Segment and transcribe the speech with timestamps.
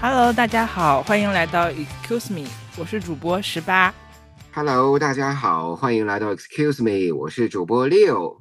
[0.00, 3.94] Hello，大家好，欢迎来到 Excuse Me，我是主播十八。
[4.52, 8.40] Hello，大家好，欢迎来到 Excuse Me，我是主播六。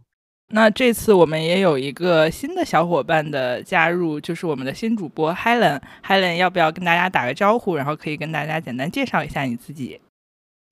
[0.49, 5.79] 那这次我们也有一个新的小伙伴的加入，就是我们的新主播 Helen。
[6.05, 10.01] Helen 要不要跟大家打个招呼，然后可以跟大家简单介绍一下你自己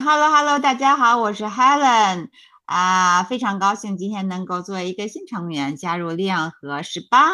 [0.04, 2.28] ？Hello，Hello，大家好，我是 Helen
[2.72, 7.32] 啊，非常高兴今天能够作为一个新成员加入亮和十八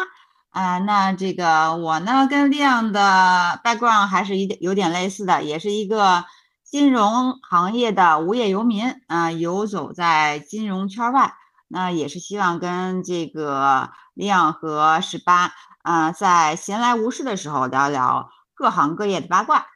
[0.49, 0.79] 啊。
[0.79, 6.25] 那这个我呢，跟亮的 background 还是一点有点类似的，也是一个
[6.65, 11.33] 金融行业的无业游民啊，游走在金融圈外。
[11.69, 19.67] 那也是希望跟这个亮和十八啊，在闲来无事的时候聊聊各行各业的八卦。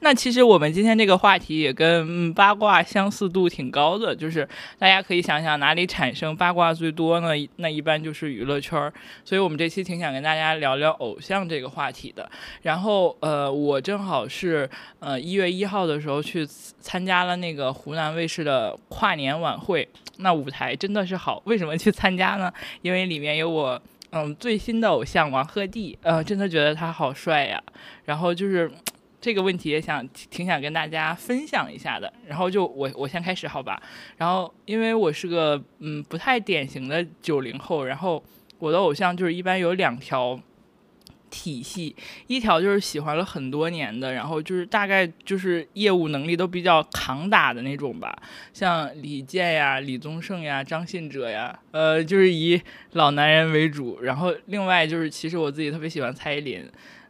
[0.00, 4.46] 那其实我们今天这个话题也跟八卦相似度挺高的，就是
[4.78, 7.28] 大家可以想想哪里产生八卦最多呢？
[7.56, 8.92] 那一般就是娱乐圈儿。
[9.24, 12.30] 所以我们这期挺想跟大家聊聊偶像这个话题的。
[12.60, 14.68] 然后呃，我正好是
[15.00, 21.42] 呃一月一号的时候去参加了那个湖南卫视的跨年晚会，那舞台真的是好。
[21.46, 22.52] 为什么去参加呢？
[22.82, 23.80] 因为里面有我
[24.10, 27.60] 嗯最新的偶像王鹤棣，呃，真的觉得他好帅呀。
[28.04, 28.70] 然后就是。
[29.26, 33.82] 这个问题也想挺想跟大家分享一下的，然后就我我先开始好吧，
[34.16, 38.22] 然后因为我是个嗯不太典型的九零后，然后
[38.60, 40.38] 我的偶像就是一般有两条
[41.28, 41.96] 体系，
[42.28, 48.16] 一条就是喜欢了很多年的，然后就是大概就是业务能力都比较扛打的那种吧，
[48.52, 56.64] 像李健呀、李宗盛呀、张信哲呀，呃，就是以老男人为主，然后另外就是其实我自己特别喜欢蔡依林。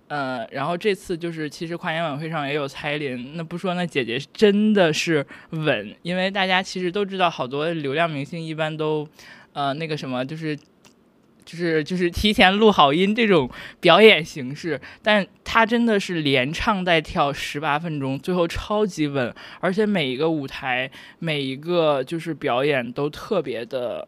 [0.08, 9.08] 呃，然后这次就是其实跨年晚会上也有蔡依林，那不说那姐姐真的是稳，因为大家其实都知道，好多流量明星一般都，
[9.52, 10.56] 呃，那个什么，就是
[11.44, 24.06] 就是就是提前录好音这种表演形式，但她真的是连唱带跳十八分钟，最后超级稳，而且每一个舞台每一个就是表演都特别的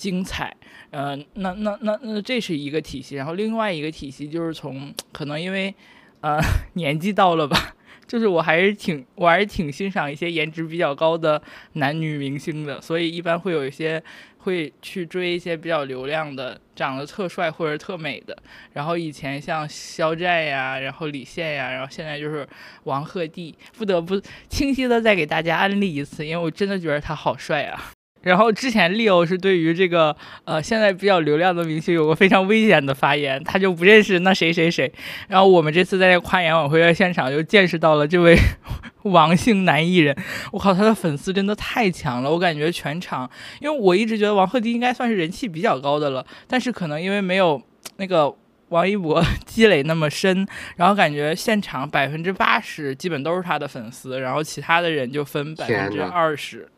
[0.00, 0.56] 精彩。
[0.90, 5.74] 呃，那那那那这是一个体系，然后另外一个体系就是从可能因为，
[6.22, 6.40] 呃，
[6.72, 7.74] 年纪到了吧，
[8.06, 11.40] 就是我还是挺我还是挺欣赏一些颜值比较高的
[11.74, 14.02] 男女明星的，所以一般会有一些
[14.38, 18.36] 会去追一些比较流量的，长得特帅或者特美的。
[18.72, 22.48] 然后以前像肖战呀，然后李现呀，然后现在就是
[22.84, 27.92] 王鹤棣，不得不清晰的再给大家安利一次，因为我真的觉得他好帅啊。
[28.22, 30.14] 然后之前 Leo 是对于这个
[30.44, 34.92] 呃现在比较流量的明星有个非常危险的发言，他就不认识那谁谁谁。
[35.28, 38.36] 然后我们这次在跨年晚会的现场就见识到了这位
[39.04, 40.14] 王姓男艺人，
[40.52, 47.62] 我靠，他的粉丝真的太强了，我感觉全场，因为我一直觉得王鹤棣应该算是人气比较高的了，但是可能因为没有
[47.96, 48.34] 那个
[48.68, 56.68] 王一博 积累那么深，然后感觉现场百分之八十基本都是他的粉丝，然后其他的人就分百分之二十。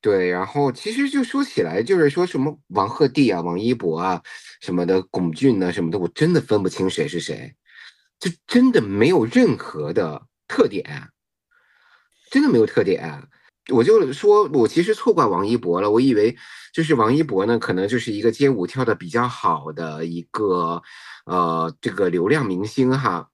[0.00, 4.22] 对，然后其实就说起来，就是说什么王鹤棣啊、王一博啊
[4.60, 7.52] 什么的，龚俊啊什么的，我真的分不清谁是谁，
[8.20, 11.08] 就真的没有任何的特点，
[12.30, 13.28] 真的没有特点。
[13.70, 16.34] 我就说我其实错怪王一博了，我以为
[16.72, 20.80] 就是王一博呢，可能就是一个街舞跳的比较好的一个
[21.26, 23.28] 呃这个流量明星哈。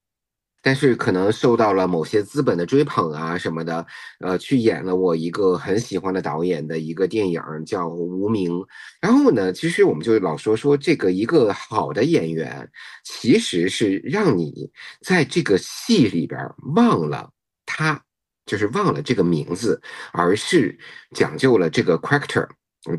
[0.64, 3.86] 但是可能受到了某些资本的追捧啊什么的，
[4.20, 8.50] 呃，去演了我一个很喜欢的导演的一个电影叫《无名》。
[8.98, 12.66] 然后呢，其实我们就老说说这个一个好的演员，
[13.04, 14.70] 其实是让你
[15.02, 16.40] 在这个戏里边
[16.74, 17.28] 忘了
[17.66, 18.00] 他，
[18.46, 19.78] 就是忘了这个名字，
[20.14, 20.78] 而是
[21.14, 22.48] 讲究了这个 character，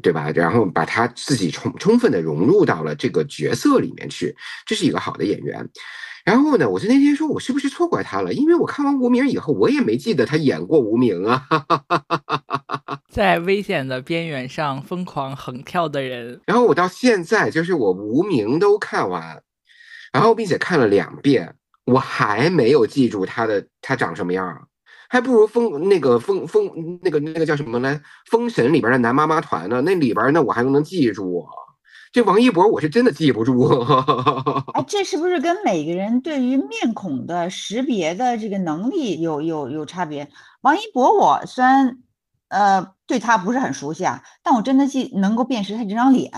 [0.03, 0.29] 对吧？
[0.35, 4.35] 然后把他自己充充分的融入到了这个角色里面去，
[4.67, 5.67] 这是一个好的演员。
[6.25, 8.33] 然后呢，我就那天说，我是不是错怪他了？
[8.33, 11.45] 因为我看完《无名》以后，我也没记得他演过《无名》啊。
[13.07, 16.41] 在危险的边缘上疯狂横跳的人。
[16.47, 19.39] 然后我到现在就是我《无名》都看完，
[20.11, 21.53] 然后并且看了两遍，
[21.85, 24.67] 我还没有记住他的他长什么样，
[25.07, 27.95] 还不如封那个封封那个那个叫什么来
[28.31, 29.79] 《封神》里边的男妈妈团呢？
[29.81, 31.45] 那里边那我还能记住。
[32.15, 33.67] 这王一博我是真的记不住，
[34.71, 40.29] 哎，这是不是跟每个人对于面孔的识别的这个能力有有有差别？
[40.61, 41.97] 王一博我虽然
[42.47, 46.31] 呃对他不是很熟悉啊，但我真的记能够辨识他这张脸。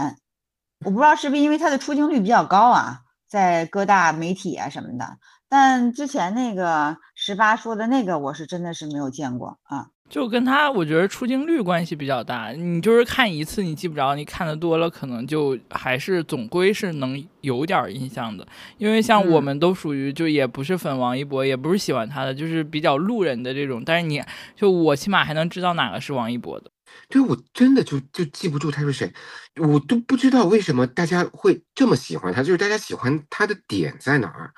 [0.84, 5.20] 我不知道是不是因为他的出镜率比较高啊，在各大媒体啊什么的。
[5.48, 9.90] 但之前那个十八说的那个，我是真的是没有见过啊。
[10.10, 12.52] 就跟他我觉得出镜率关系比较大。
[12.52, 18.48] 你就是看一次你记不着，你看的多了，可能就还是总归是能有点印象的。
[18.78, 23.84] 因为像我们都属于就也不是粉王一博，也不是喜欢他的，就是比较路人的这种。
[23.86, 24.24] 但是你
[24.56, 26.72] 就我起码还能知道哪个是王一博的。
[27.10, 29.12] 对，我真的就就记不住他是谁，
[29.58, 34.54] 我都不知道为什么大家会这么喜欢他，就是大家喜欢他的点在哪儿。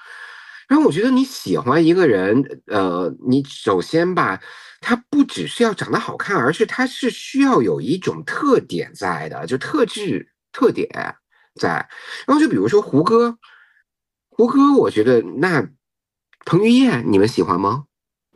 [0.67, 4.39] 然后我觉得你喜欢一个人，呃，你首先吧，
[4.81, 10.89] 他不只是要长得好看，而是他是需要有一种特点在的，就特质特点
[11.55, 11.89] 在。
[12.25, 13.37] 然后就比如说胡歌，
[14.29, 15.67] 胡歌，我觉得那
[16.45, 17.85] 彭于晏你们喜欢吗？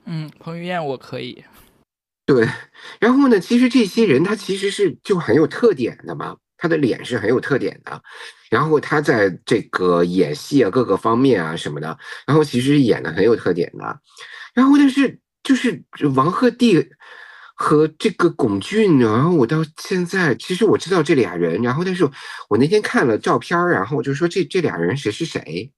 [0.06, 1.44] 嗯，彭于晏我可以。
[2.25, 2.48] 对，
[3.00, 8.01] 然后呢，其实这些人他其实是就很有特点的嘛，他的脸是很有特点的，
[8.50, 14.00] 然后他在这个演戏啊各个方面啊什么的，然后其实演的很有特点的，
[14.54, 15.84] 然后但是就是
[16.16, 16.88] 王鹤棣
[17.56, 22.04] 和这个龚俊，然后我到现在其实我知道这俩人，然后但是
[22.50, 25.72] 我那天看了照片，然后我就说这这俩人谁是谁。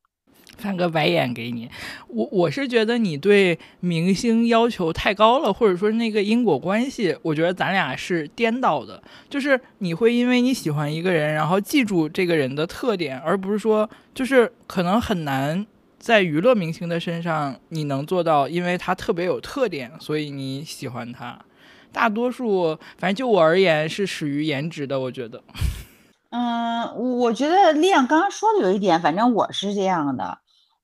[0.57, 1.69] 翻个白眼给你，
[2.07, 9.03] 我我是觉得你对明星要求太高了，或者说那个因果关系，我觉得咱俩是颠倒的。
[9.29, 15.67] 就是你会因为你喜欢一个人，然后记住这个人的特点，而不是说就是可能很难
[16.05, 21.43] 在娱乐明星的身上你能做到，因为他特别有特点，所以你喜欢他。
[21.91, 25.43] 大多数反正就我而言是始于颜值的，我觉得。
[26.29, 30.37] 嗯，我觉得丽阳刚刚说的有一点，反正我是这样的。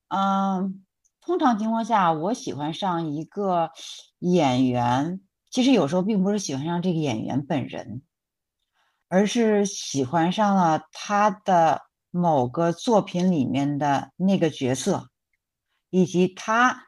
[0.08, 0.82] 嗯，
[1.24, 3.70] 通常情况下，我喜欢上一个
[4.18, 5.20] 演员，
[5.52, 8.02] 其实有时候并不是喜欢上这个演员本人，
[9.08, 15.10] 而是喜欢上了他的某个作品里面的那个角色，
[15.92, 16.86] 以及他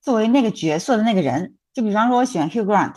[0.00, 1.56] 作为那个角色的那个人。
[1.72, 2.94] 就比方说，我喜欢 Hugh Grant，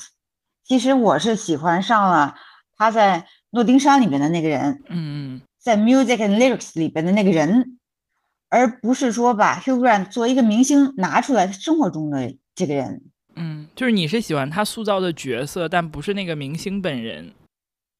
[0.63, 2.35] 其实我是喜欢上了
[2.75, 7.73] 他在《诺丁山》里面的那个人，嗯，在《Music and Lyrics》里边的那个人。
[8.49, 13.03] 而不是说把 Hugh Grant 作为一个明星拿出来生活中的这个人，
[13.35, 17.33] 嗯，就是你是喜欢他塑造的角色，但不是那个明星本人。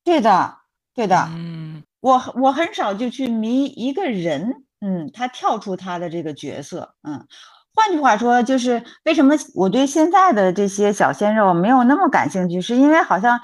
[0.05, 0.59] 对的，
[0.95, 7.25] 对的，嗯，我我很少就去迷一个人，嗯，他跳出他的这个角色，嗯，
[7.73, 13.39] 换句话说，就是为什么我对现在的这些小鲜肉没有那么感兴趣，是因为好像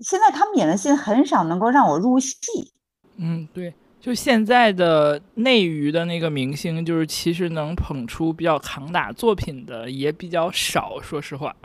[0.00, 2.32] 现在他们演的戏很少能够让我入戏。
[3.16, 3.74] 嗯，对。
[4.00, 11.56] 就现在的内娱的那个明星，就是其实能捧出比较扛打作品的也比较少，说实话。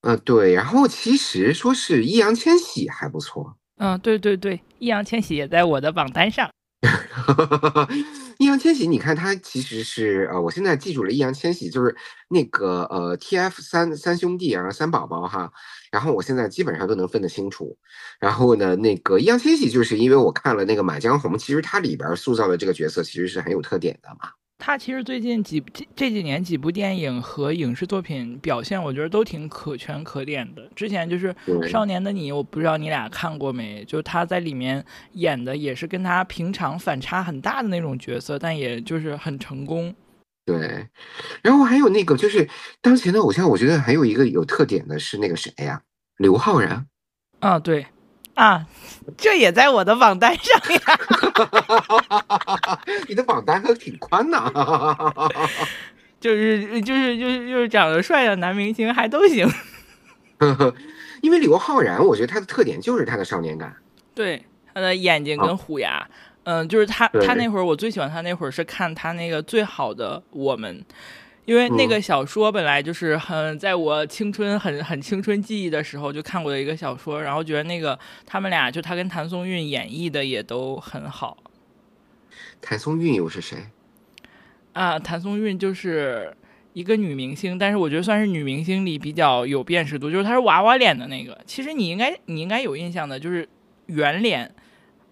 [0.00, 0.54] 嗯，对。
[0.54, 3.56] 然后其实说是易烊千玺还不错。
[3.76, 6.50] 嗯，对对对，易烊千玺也在我的榜单上。
[8.38, 11.94] 易烊千玺，你看他其实是呃，我现在记住了，易烊千玺就是
[12.28, 15.52] 那个呃，TF 三三兄弟啊，三宝宝哈。
[15.90, 17.76] 然后我现在基本上都能分得清楚。
[18.18, 24.30] 然后呢，那个易烊千玺，就是因为我看了那个《满江红》，其实他里边塑造的这个角色其实是很有特点的嘛。
[24.60, 25.60] 他其实最近几
[25.96, 30.68] 这几年几部电影和影视作品表现，我觉得都挺可圈可点的。
[30.76, 31.34] 之前就是
[31.66, 33.82] 《少年的你》，我不知道你俩看过没？
[33.86, 39.94] 就他在里面演的也是跟他平常反差很大的那种角色，但也就是很成功。
[40.44, 40.86] 对，
[41.42, 42.46] 然后还有那个就是
[42.82, 45.80] 当前的偶像，我觉得还有一个有特点的是那个谁呀？
[46.18, 46.86] 刘昊然。
[47.38, 47.86] 啊，对。
[48.40, 48.64] 啊，
[49.18, 50.80] 这也在我的榜单上呀！
[53.06, 54.50] 你的榜单还挺宽呐，
[56.18, 59.46] 就是就是就是就是长得帅的男明星还都行。
[61.20, 63.76] 因为刘昊然，我觉得他的特点就是他的少年感。
[64.14, 64.42] 对，
[64.72, 66.08] 他的眼睛跟虎牙，
[66.44, 70.82] 嗯，就是他他那会儿我最喜欢他那会儿是看他那个最好的我们。
[71.50, 81.36] 因为那个小说本来就是很在我青春很很青春记忆的时候就看过的一个小说，然后觉得那个他们俩就他跟谭松韵演绎的也都很好。
[82.60, 83.66] 谭松韵又是谁？
[84.74, 86.32] 啊，谭松韵就是
[86.72, 91.36] 一个女明星，但是我觉得算是女明星里比较有辨识度，就是她是娃娃脸的那个。
[91.46, 93.48] 其实你应该你应该有印象的，就是
[93.86, 94.54] 圆脸。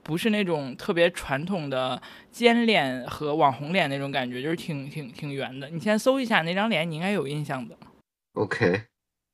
[0.09, 2.01] 不是那种特别传统的
[2.31, 5.69] 尖脸和网红脸那种感觉，就是挺挺挺圆的。
[5.69, 7.77] 你先搜一下那张脸，你应该有印象的。
[8.33, 8.85] OK，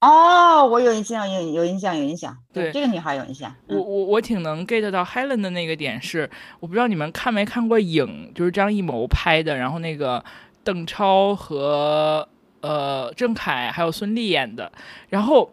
[0.00, 2.36] 哦，我有印象，有有印象，有印象。
[2.52, 3.54] 对，这个女孩有印象。
[3.68, 6.28] 我我我挺能 get 到 Helen 的那个点是，
[6.58, 10.24] 我不知道你们看没看过影，就是张艺谋拍的，然后那个
[10.64, 12.28] 邓超和
[12.62, 14.72] 呃郑恺还有孙俪演的。
[15.08, 15.52] 然后，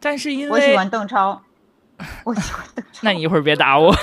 [0.00, 1.42] 但是因为我喜欢邓超。
[2.24, 2.64] 我喜欢
[3.02, 3.94] 那你一会儿别打我。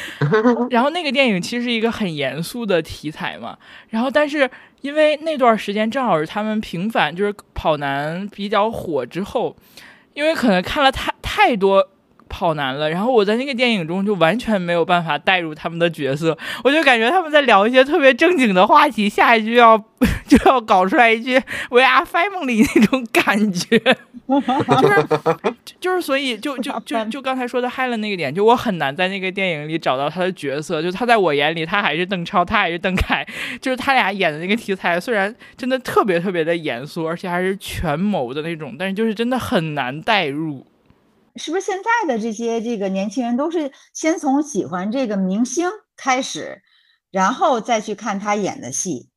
[0.70, 3.56] 然后那个电影其实是一个很严肃的题材嘛，
[3.88, 4.48] 然后但是
[4.80, 9.56] 因为那段时间正好是他们平反，就是跑男比较火之后，
[10.14, 11.90] 因为可能看了太太多。
[12.26, 19.78] 跑男了，然后我在那个电影中就完全没有办法带入他们的角色，我就感觉他们在聊一些特别正经的话题，下一句要
[20.26, 23.78] 就要搞出来一句 “We are family” 那种感觉，
[24.80, 25.06] 就是
[25.78, 33.26] 就是所以就就就就刚才说的 Helen 那个点，就我很难在那个电影里找到他的角色，就他在我眼里他还是邓超，他还是邓凯，
[33.60, 40.66] 就是他俩演的那个题材虽然真的特别特别的严肃，而且还是权谋的那种，但是就是真的很难代入。
[41.36, 46.62] 是不是现在的这些这个年轻人都是先从喜欢这个明星开始，
[47.10, 49.08] 然后再去看他演的戏？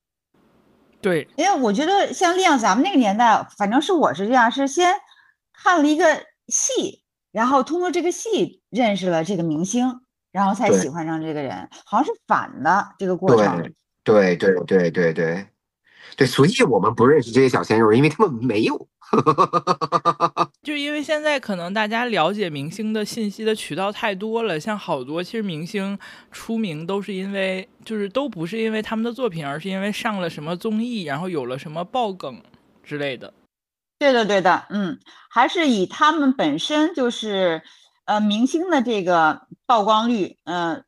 [1.08, 4.94] 对，因为我觉得像亮咱们那个年代，反正是我是这样，是先
[5.54, 10.02] 看了一个戏，然后通过这个戏认识了这个明星，
[10.34, 13.72] 然后才喜欢上这个人，好像是反的这个过程。
[14.04, 15.48] 对对对对对
[16.18, 18.88] 对，所以我们不认识这些小鲜肉，因为他们没有。
[20.64, 25.98] 就因为现在可能大家了解明星的信息的渠道太多了，像好多其实明星
[26.32, 32.42] 出名都是因为，就是都不是因为他们的作品，而是因为上了什么综艺，然后有了什么爆梗
[32.84, 33.34] 之类的。
[34.00, 35.00] 对的，对的，嗯，
[35.30, 37.64] 还是以他们本身就是
[38.06, 40.84] 呃明星的这个曝光率，嗯，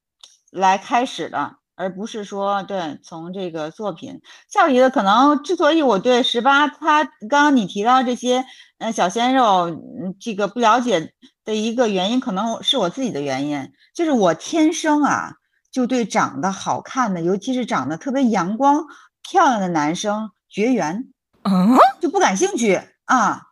[0.51, 1.58] 来开始的。
[1.79, 8.43] 而不是说对从这个作品，像我觉得可能之所以我对十八他刚刚你提到这些
[8.79, 11.13] 嗯小鲜肉嗯这个不了解
[11.45, 15.37] 的一个原因，可能是我自己的原因，就是我天生啊
[15.71, 18.85] 就对长得好看的，尤其是长得特别阳光
[19.21, 21.07] 漂亮的男生绝缘，
[21.43, 23.51] 嗯，就不感兴趣啊。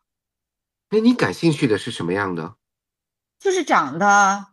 [0.89, 2.55] 那你感兴趣的是什么样的？
[3.39, 4.47] 就是长得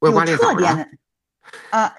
[0.00, 0.88] 有特点的，
[1.70, 1.94] 呃。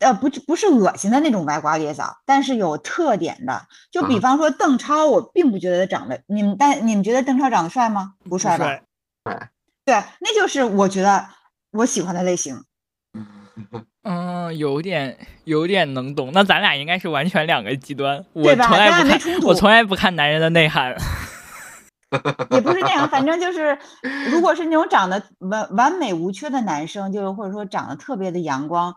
[0.00, 8.14] 呃，不不是恶心的那种歪瓜裂枣，但是有特点的，就比方说邓超，我并不觉得他长得，你们但你们觉得邓超长得帅吗？
[8.28, 8.64] 不帅吧？
[8.64, 9.50] 帅。
[9.84, 11.26] 对，那就是我觉得
[11.72, 12.64] 我喜欢的类型。
[14.02, 16.30] 嗯，有点有点能懂。
[16.32, 18.24] 那咱俩应该是完全两个极端。
[18.32, 18.66] 对吧？
[18.66, 20.96] 从来不看，我从来不看男人的内涵。
[22.50, 23.78] 也不是那样，反正就是，
[24.30, 28.94] 如果是那种长得完完美无缺的男生，就是或者说长得特别的阳光。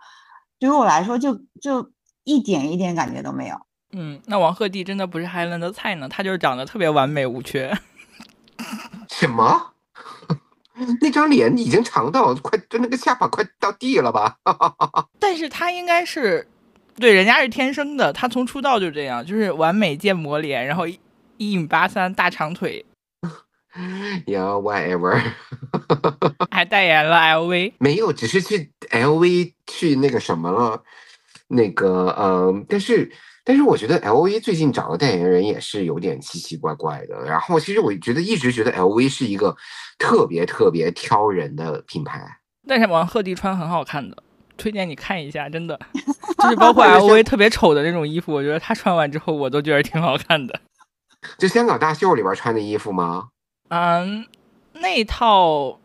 [0.64, 1.92] 对于我来说，就就
[2.24, 3.58] 一点一点感觉都没有。
[3.92, 6.08] 嗯，那王鹤棣真的不是海伦的菜呢？
[6.08, 7.78] 他就是长得特别完美无缺。
[9.12, 9.74] 什么？
[11.02, 14.38] 那张脸已经长到快，就那个下巴快到地了吧？
[15.20, 16.48] 但是他应该是，
[16.96, 20.88] 对，人家是天生的，他从出道就这样，就是完美建模脸，然后
[21.36, 22.86] 一米八三大长腿。
[24.26, 25.20] Yeah, whatever。
[26.52, 27.74] 还代言了 LV？
[27.80, 30.84] 没有，只是去 LV 去那个什么了。
[31.48, 33.12] 那个，嗯，但是，
[33.44, 37.24] 但是我觉得 LV 最近找的代言人也是有点奇奇怪怪的。
[37.26, 39.56] 然后，其实我觉得一直觉得 LV 是一个
[40.00, 42.22] 特别特别挑人的品牌。
[42.68, 44.16] 但是王鹤棣穿很好看的，
[44.58, 45.80] 推荐你看一下，真的，
[46.42, 50.60] 就是包括 LV 特别丑的那种衣服，我觉得他穿完之后，我都觉得挺好看的。
[51.38, 53.30] 就香港大秀里边穿的衣服吗？
[53.76, 54.28] 嗯，
[54.74, 55.80] 那套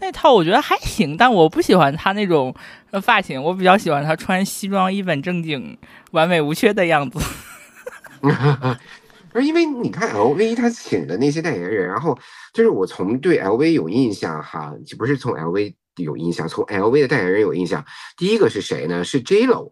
[0.00, 2.52] 那套我觉得还行，但我不喜欢他那种
[3.00, 5.78] 发型，我比较喜欢他穿西装一本正经、
[6.10, 7.20] 完美无缺的样子。
[9.32, 12.18] 而因为你看 LV 他请的那些代言人，然后
[12.52, 17.84] 就是我从对 LV 有印象哈，就不是从 LV 有印象，从 LV 的代言人有印象。
[18.16, 19.04] 第一个是谁呢？
[19.04, 19.70] 是 J Lo。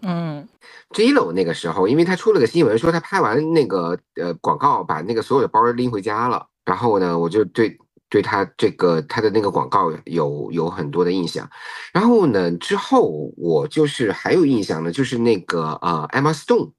[0.00, 0.48] 嗯
[0.90, 6.48] ，J Lo 那个时候，因为他出了个新闻，说他拍完那个呃广告，把那个所有的包拎回家了。
[6.64, 7.76] 然后呢，我就对
[8.08, 11.48] 对他这个他的那个广告有有很多的印象。
[11.92, 16.72] 然后呢，之后我就是还有印象的，就是那个呃，Emma Stone。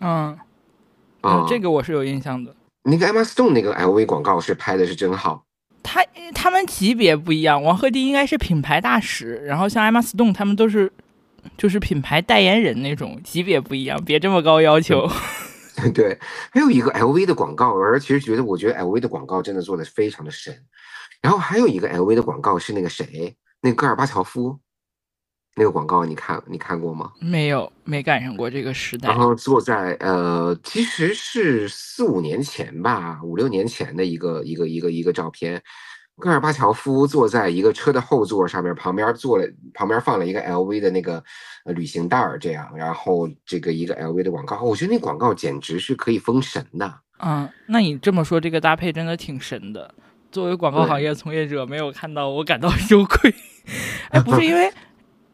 [0.00, 0.38] 嗯，
[1.20, 2.54] 啊，这个我是有印象的。
[2.84, 5.44] 那个 Emma Stone 那个 LV 广告是拍的是真好。
[5.82, 6.04] 他
[6.34, 10.92] 他们级别不一样，王鹤棣应该是品牌大使，然后像 Emma Stone 他们都是
[11.56, 15.08] 就是品牌代言人那种级别不一样，别这么高要求。
[15.94, 16.18] 对，
[16.50, 20.54] 还有一个 LV 的广告，而其实觉得，我觉得 LV 的广告真的做的非常的神。
[21.20, 24.58] 然后还有一个 LV 的广告是那个谁，那戈尔巴乔夫
[25.56, 27.12] 那个广告，你看你看过吗？
[27.20, 29.08] 没有，没赶上过这个时代。
[29.08, 35.60] 然后坐在呃，其实是四五年前吧，五六年前的一个一个一个一个照片。
[36.18, 41.22] 戈尔巴乔夫坐在一个车的后座上面，旁边坐了，旁边放了一个 LV 的那个
[41.64, 46.92] 呃旅行袋儿，这样，然后这个一个 LV 的广告，我觉得那广告简直是可以封神的。
[47.20, 49.94] 嗯，那你这么说，这个搭配真的挺神的。
[50.30, 53.32] 作为广告行业从业者，没有看到我感到 羞愧。
[54.10, 54.72] 哎，不是因为，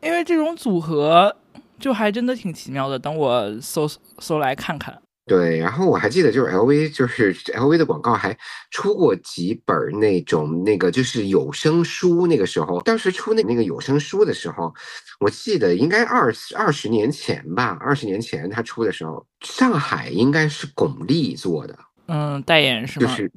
[0.00, 1.34] 因为这种组合，
[1.78, 2.98] 就还真的挺奇妙的。
[2.98, 3.88] 等我搜
[4.18, 5.00] 搜来看看。
[5.26, 8.36] 对，然后我还记得，就是 L V，就是 L V 的广告还
[8.70, 12.26] 出过几本那种那个就是有声书。
[12.26, 14.74] 那个时候，当时出那那个有声书的时候，
[15.20, 23.06] 我记得应该二二十年前吧，二十年前他出的时候，上海应该是巩俐做的，嗯，代言是吗？
[23.06, 23.32] 就是，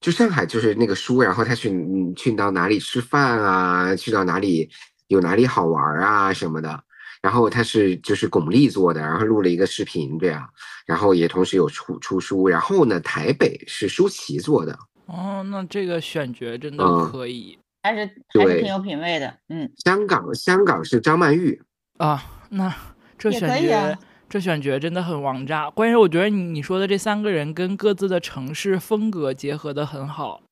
[0.00, 1.72] 就上海就是那个书，然后他去
[2.14, 4.70] 去到哪里吃饭啊，去到哪里
[5.08, 6.84] 有哪里好玩啊什么的。
[7.26, 10.48] 然后他是就是巩俐做的，然后录了一个视频这样，
[10.86, 12.46] 然后也同时有出出书。
[12.46, 14.78] 然后呢，台北是舒淇做的。
[15.06, 19.34] 哦，那这个选角真的可以，还是还是挺有品位的。
[19.48, 21.60] 嗯，香港香港是张曼玉
[21.98, 22.72] 啊，那
[23.18, 25.68] 这选角这选角真的很王炸。
[25.70, 30.42] 关键是我觉得你你说的这三个人跟各自的城市风格结合的很好。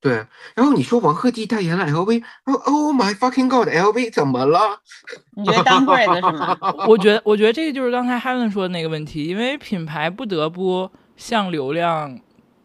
[0.00, 0.24] 对，
[0.54, 4.80] 然后你说王鹤棣代言了 LV，Oh my fucking god，LV 怎么了？
[5.36, 6.56] 你觉得当贵的是吗？
[6.86, 12.16] 我觉得，我觉得这个就是刚才 Helen 说的那个问题，因为品牌不得不向流量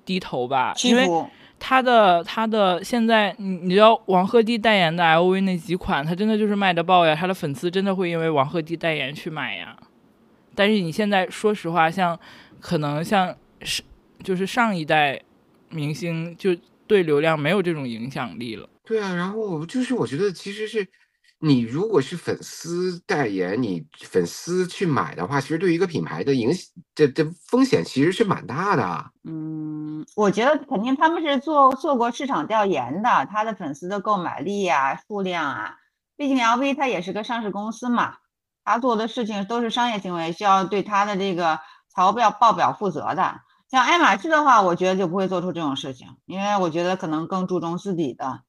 [0.06, 1.08] 低头吧，因为
[1.60, 9.76] 他的他的现在，你你知道王鹤棣代言的 LV 那几款，他真的就是卖的爆呀，他的粉丝真的会因为王鹤棣代言去买呀。
[10.54, 12.20] 但是你现在说实话，像
[12.60, 13.82] 可能像是
[14.22, 15.20] 就是上一代
[15.70, 16.56] 明星就。
[16.88, 18.70] 对流量没有这种影响力了。
[18.84, 20.86] 对啊，然后就是我觉得其实是，
[21.40, 29.12] 你如果是粉丝代言，你粉丝去买的话，其实对于一个品牌的影响，这这风险其实是蛮大的。
[29.24, 35.78] 嗯，我觉得肯定他们是做做过市场调研的，他的粉丝的购买力啊、数量啊，
[36.18, 38.18] 毕竟 LV 它也是个上市公司嘛，
[38.66, 43.40] 他做的事情都是商业行为，需要对他的这个财务报报表负责的。
[43.74, 48.42] 像爱马仕的话，我觉得就不会做出这种事情，因为我觉得可能更注重自己的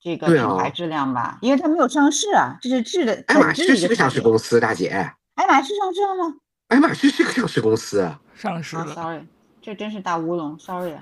[0.00, 3.22] 这个品牌质量吧，因为它没有上市啊，这是质的。
[3.26, 4.88] 爱马仕是个上市公司，大姐。
[5.34, 6.36] 爱马仕上市了吗？
[6.68, 8.94] 爱马仕是个上市公司，上市了。
[8.94, 9.26] Sorry，
[9.60, 10.96] 这真是大乌龙，Sorry。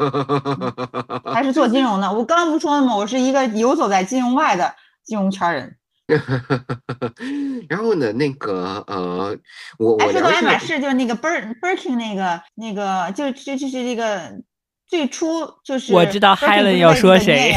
[1.30, 2.96] 还是做金融的，我刚刚不说了吗？
[2.96, 5.76] 我是一个游走在金融外的金融圈人。
[7.68, 9.36] 然后呢，那个呃，
[9.78, 14.32] 我我说到爱马仕，就是那个 Bir Birkin 那个那个，就就就是这个
[14.86, 17.54] 最初就是我知道 Helen 要说谁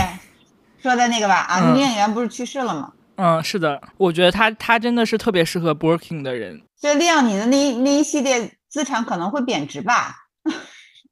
[0.81, 1.35] 说的那个吧？
[1.35, 2.91] 啊，女演员不是去世了吗？
[3.15, 6.61] 嗯，是的，我觉得他他真的是特别适合 Birkin 的人。
[6.75, 10.15] 所以亮你的那那一系列资产可能会贬值吧？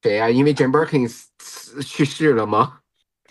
[0.01, 0.29] 谁呀？
[0.29, 1.09] 因为 Jane Birkin
[1.85, 2.79] 去世了吗？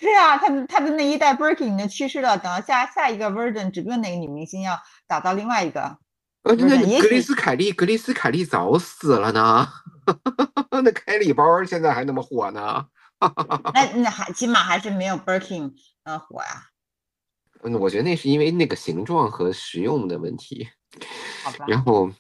[0.01, 5.99] 是啊，他的他的那一代 Birkin 已经去世了，等到下下一个 version，指不定哪个女明星要打造另外一个。
[6.45, 9.69] 呃，那格丽斯凯利，格丽斯凯利早死了呢。
[10.83, 12.87] 那凯利包现在还那么火呢。
[13.75, 15.73] 那 那还起码还是没有 Birkin
[16.05, 16.69] 呃火呀。
[17.63, 20.67] 嗯，我觉得那是因为那个形状和实用的问题。
[21.45, 21.67] 好吧。
[21.69, 22.11] 然后。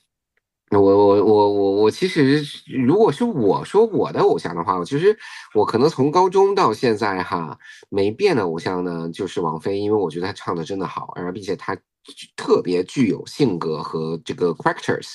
[0.73, 2.45] 我我我我我其实，
[2.87, 5.19] 如果是我说我的偶像的话，我其实
[5.53, 11.77] 我可能从高中到现在哈没变的偶像呢，就是王菲，因为我觉得她唱的真的好，而并且她
[12.37, 15.15] 特别具有性格和这个 characters。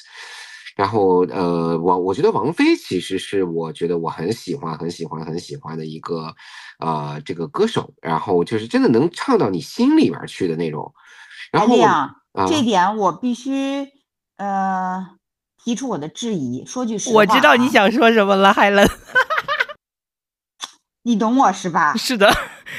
[0.75, 6.35] 然后呃，王我觉得王菲其实是我觉得我很喜欢很喜欢很喜欢的一个
[6.79, 10.93] 呃这个歌手，然后就是真的能唱到你心里边去的那种。
[11.49, 11.77] 然后
[12.45, 13.87] 这点我必须
[14.35, 15.15] 呃。
[15.65, 18.87] 提出我的质疑，说句实话，我知道你想说什么了，海伦，
[21.01, 21.95] 你懂我是吧？
[21.97, 22.31] 是的，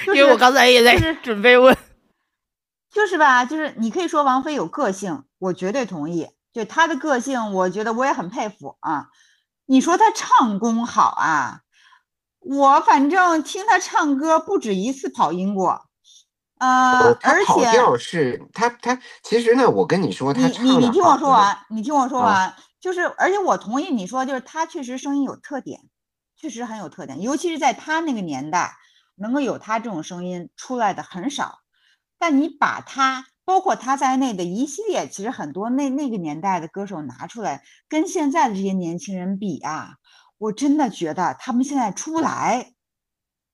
[0.06, 1.76] 因为我刚才也在准备问，
[2.94, 9.08] 就是吧，就是你可以说王菲有个性，我绝对同意，就她的个性，我觉得我也很佩服啊。
[9.66, 11.62] 你说她唱功好啊，
[12.38, 15.82] 我反正听她唱歌不止一次跑音过。
[16.58, 22.54] 呃，而且调是她她其实呢，我跟你说，他你你你听我说完，你听我说完，
[22.86, 25.80] 就是而且我同意你说，就是他确实声音有特点，
[26.36, 28.76] 确实很有特点，尤其是在他那个年代，
[29.16, 31.58] 能够有他这种声音出来的很少。
[32.16, 39.96] 但你把他包括他在内的一系列，其实很多那那个年代的歌手拿出来，跟现在的这些年轻人比啊，
[40.38, 42.74] 我真的觉得他们现在出不来。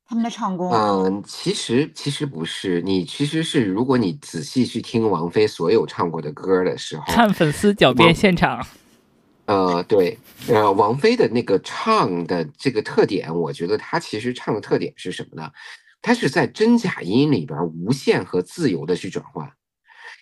[0.04, 8.62] 他们的唱功，嗯，其实其实不是，你其实是如果你仔细去听王菲所有唱过的歌的时候，看粉丝狡辩现场，
[9.52, 15.50] 呃，对，呃，王菲的那个唱的这个特点，我觉得她其实唱的特点是什么呢？
[16.00, 19.52] 她是在真假音里边无限和自由的去转换，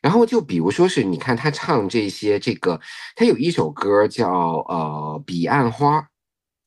[0.03, 2.81] 然后就比如说是，你看她唱这些这个，
[3.15, 4.31] 她有一首歌叫
[4.69, 6.09] 呃彼岸花。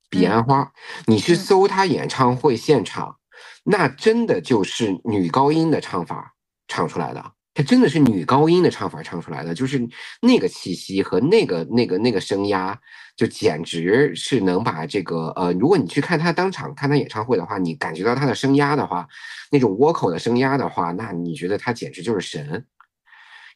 [0.09, 0.71] 彼岸花，
[1.07, 3.17] 你去搜她演唱会现场，
[3.63, 6.35] 那真的就是女高音的唱法
[6.67, 7.33] 唱出来的。
[7.53, 9.87] 她真的是女高音的唱法唱出来的，就是
[10.21, 12.77] 那个气息和那个那个那个声压，
[13.15, 19.07] 就简直是能把这个呃，如果你去看她当场看她演唱会的话，你感觉到她的声压的话，
[19.51, 22.65] 那种倭寇的声压的话，那你觉得她简直就是神。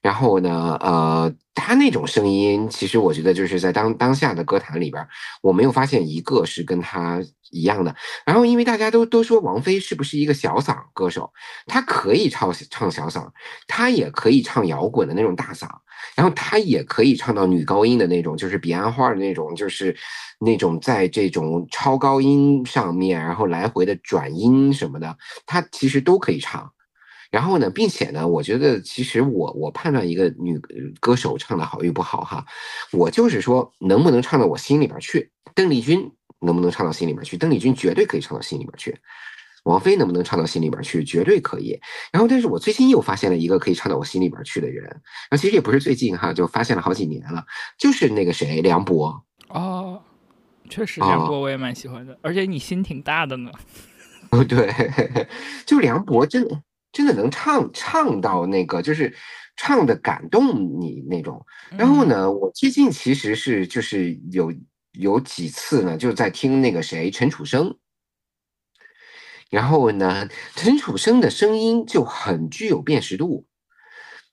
[0.02, 5.06] 然后呢，呃，他那种声音，其实我觉得就是在当当下的歌坛里边，
[5.42, 7.96] 我没有发现一个是跟他一样的。
[8.26, 11.32] 然后，因为大家都都说王菲是不是一个小嗓歌手，
[11.66, 13.28] 她可以唱唱小嗓，
[13.68, 15.68] 她也可以唱摇滚的那种大嗓，
[16.16, 19.96] 然后她也可以唱到女高音的那种，就是彼岸花的那种，就是
[20.40, 26.72] 那种在这种超高音上面，然后来回的转音什么的，她其实都可以唱。
[27.32, 30.60] 然后呢，并且呢，我觉得其实我我判断一个女
[31.00, 32.46] 歌手唱的好与不好哈，
[32.92, 35.32] 我就是说能不能唱到我心里边去。
[35.56, 37.38] 邓丽君能不能唱到心里边去？
[37.38, 38.96] 邓丽君绝对可以唱到心里边去。
[39.64, 41.04] 王菲能不能唱到心里边去？
[41.04, 41.78] 绝对可以。
[42.12, 45.02] 然后，但是我最近又发现了一个可以唱到我心里边去的人。
[45.30, 47.44] 那其实也不是最近哈，就发现了好几年了，
[47.78, 49.22] 就是那个谁，梁博。
[49.50, 50.02] 哦，
[50.70, 53.52] 确实，梁博我也蛮喜欢的，而且你心挺大的呢。
[54.30, 54.74] 哦，对，
[55.66, 56.62] 就梁博真的。
[56.98, 59.16] 真的能唱唱到那个，就是
[59.56, 61.46] 唱的感动你那种。
[61.78, 64.52] 然后呢，我最近其实是就是有
[64.94, 67.78] 有几次呢，就在听那个谁陈楚生。
[69.52, 73.46] 然后呢，陈楚生的声音就很具有辨识度。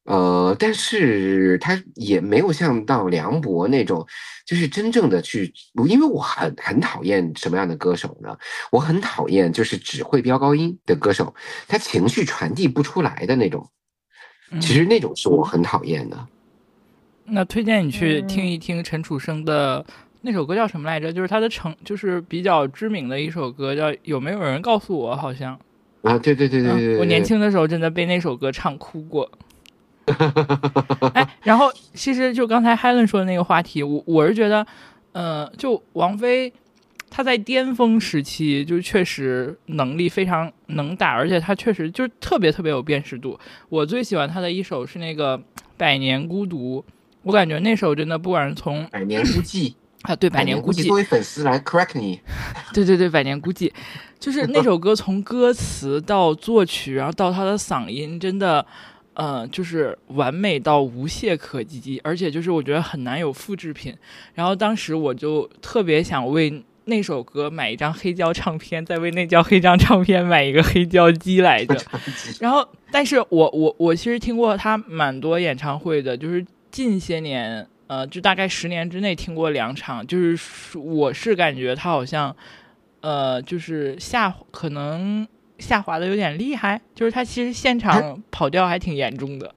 [0.05, 4.07] 呃，但是他也没有像到梁博那种，
[4.47, 5.53] 就是真正的去，
[5.89, 8.37] 因为我很很讨厌什么样的歌手呢？
[8.71, 11.35] 我很讨厌就是只会飙高音的歌手，
[11.67, 13.67] 他情绪传递不出来的那种。
[14.61, 16.29] 其实那种是我很讨厌的。
[17.25, 19.85] 那推荐你去听一听陈楚生的
[20.21, 21.11] 那首歌叫什么来着？
[21.13, 25.15] 就是他的成，就是比较知名的一首歌，叫《有没有人告诉我》？
[25.17, 25.59] 好像
[26.03, 29.29] 啊，对对对对对，我年轻的时候真的被那首歌唱哭过。
[31.15, 34.67] 哎，然后其实就刚才 Helen 说的那个话题，我我是觉得，
[35.13, 36.53] 呃，就王菲
[37.09, 43.39] 她在巅峰时期就确实能力非常能打，而且她确实就是特别特别有辨识度。
[43.69, 45.39] 我最喜欢她的一首是那个
[45.77, 46.85] 《百年孤独》，
[47.23, 49.71] 我感觉那首真的不管是从《百年孤寂》
[50.03, 52.21] 啊，对，《百年孤寂》作为粉丝来 correct 你，
[52.75, 53.71] 对对对，《百年孤寂》
[54.19, 58.67] 就是那首歌从歌词到作曲，然后到他的嗓音，真的。
[59.15, 63.95] 嗯，就是完美到无懈可击，而且就是我觉得很难有复制品。
[64.35, 71.81] 然后当时我就特别想为那首歌买一张黑胶唱片，再为那张黑胶唱片买一个黑胶机来着。
[72.41, 82.35] 然后，但是我我我其实听过他蛮多演唱会的，就是近些年，呃，就大概十年之内听过两场，就是我是感觉他好像，
[83.01, 85.27] 呃，就是下可能。
[85.65, 89.55] 下滑的有点厉害，就是他其实现场跑调还挺严重的。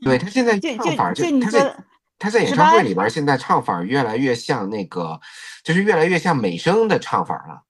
[0.00, 1.76] 对他现在唱法，就他在
[2.18, 5.20] 他在演唱会里边，现在唱法越来越像那个，
[5.62, 7.62] 就是越来越像美声的唱法了。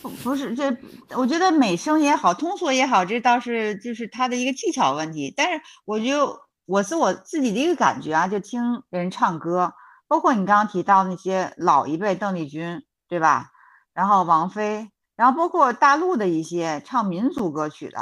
[0.00, 0.74] 不不是，这
[1.10, 5.32] 我觉得美声也好，通俗也好，这倒是就是他的一个技巧问题。
[5.36, 9.74] 但是我就我是我自己的一个感觉啊，就听人唱歌，
[10.08, 13.50] 包括你刚刚提到那些老一辈，邓丽君对吧？
[13.92, 14.88] 然后王菲。
[15.14, 17.98] 然后包括大陆的一些唱民族歌曲的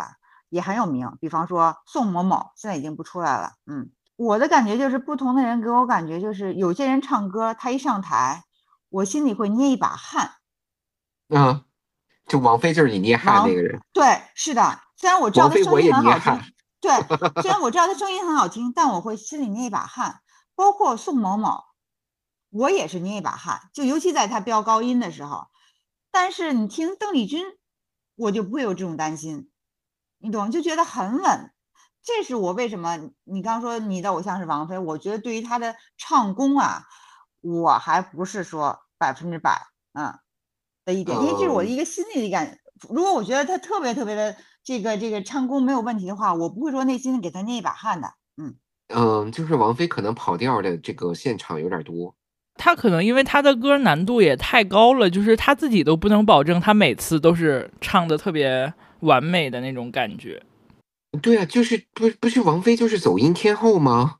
[0.48, 3.52] 也很有名，比方说宋某某，现在已经不出来了。
[3.66, 8.44] 嗯，我的感觉就是不同的人给我感觉就是有些人唱歌，他一上台，
[8.88, 10.32] 我心里会捏一把汗。
[11.28, 11.64] 嗯，
[12.26, 13.80] 就王菲就是你捏汗那个人。
[13.92, 14.80] 对，是的。
[14.96, 16.90] 虽然我知道他声音很好听，对，
[17.42, 20.20] 虽然我知道他声音很好听，但我会心里捏一把汗。
[20.54, 21.64] 包括宋某某，
[22.50, 25.46] 我也是捏一把汗，就尤其在他飙高音的时候。
[26.10, 27.44] 但是你听邓丽君，
[28.16, 29.50] 我就不会有这种担心，
[30.18, 30.50] 你懂？
[30.50, 31.52] 就觉得很稳。
[32.02, 36.84] 这是我为什么你刚说你的偶像是王菲，我觉得对于她的唱功啊，
[37.40, 40.18] 我还不是说百分之百嗯
[40.84, 42.58] 的一点，因为这是我的一个心里的感。
[42.88, 48.14] 如果我觉得她特别特别的这个这个唱功没有问题的话，我不会说内心给她捏一把汗的。
[48.36, 48.56] 嗯
[48.88, 52.16] 嗯，就是王菲可能跑调的这个现场有点多。
[52.60, 60.42] 他可能因为他的歌难度也太高了，就是他自己都不能保证他每次都是唱的特别完美的那种感觉。
[61.22, 64.16] 对啊，就是不不是王菲就是走音天后吗？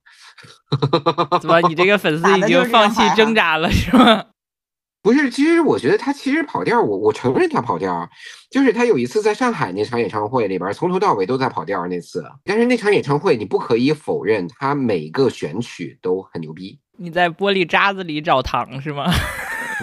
[1.39, 4.25] 怎么你这个粉丝已经放弃挣扎了是吗？
[5.03, 8.09] 不是，其实我觉得他其实跑调，我我承认他跑调，
[8.51, 12.25] 就是他有一次在上海那场演唱会里边，从头到尾都在跑调那次。
[12.45, 16.79] 但是那场演唱会你不可以否认，他每个选曲都很牛逼。
[17.03, 19.11] 你在玻璃渣子里找糖是吗？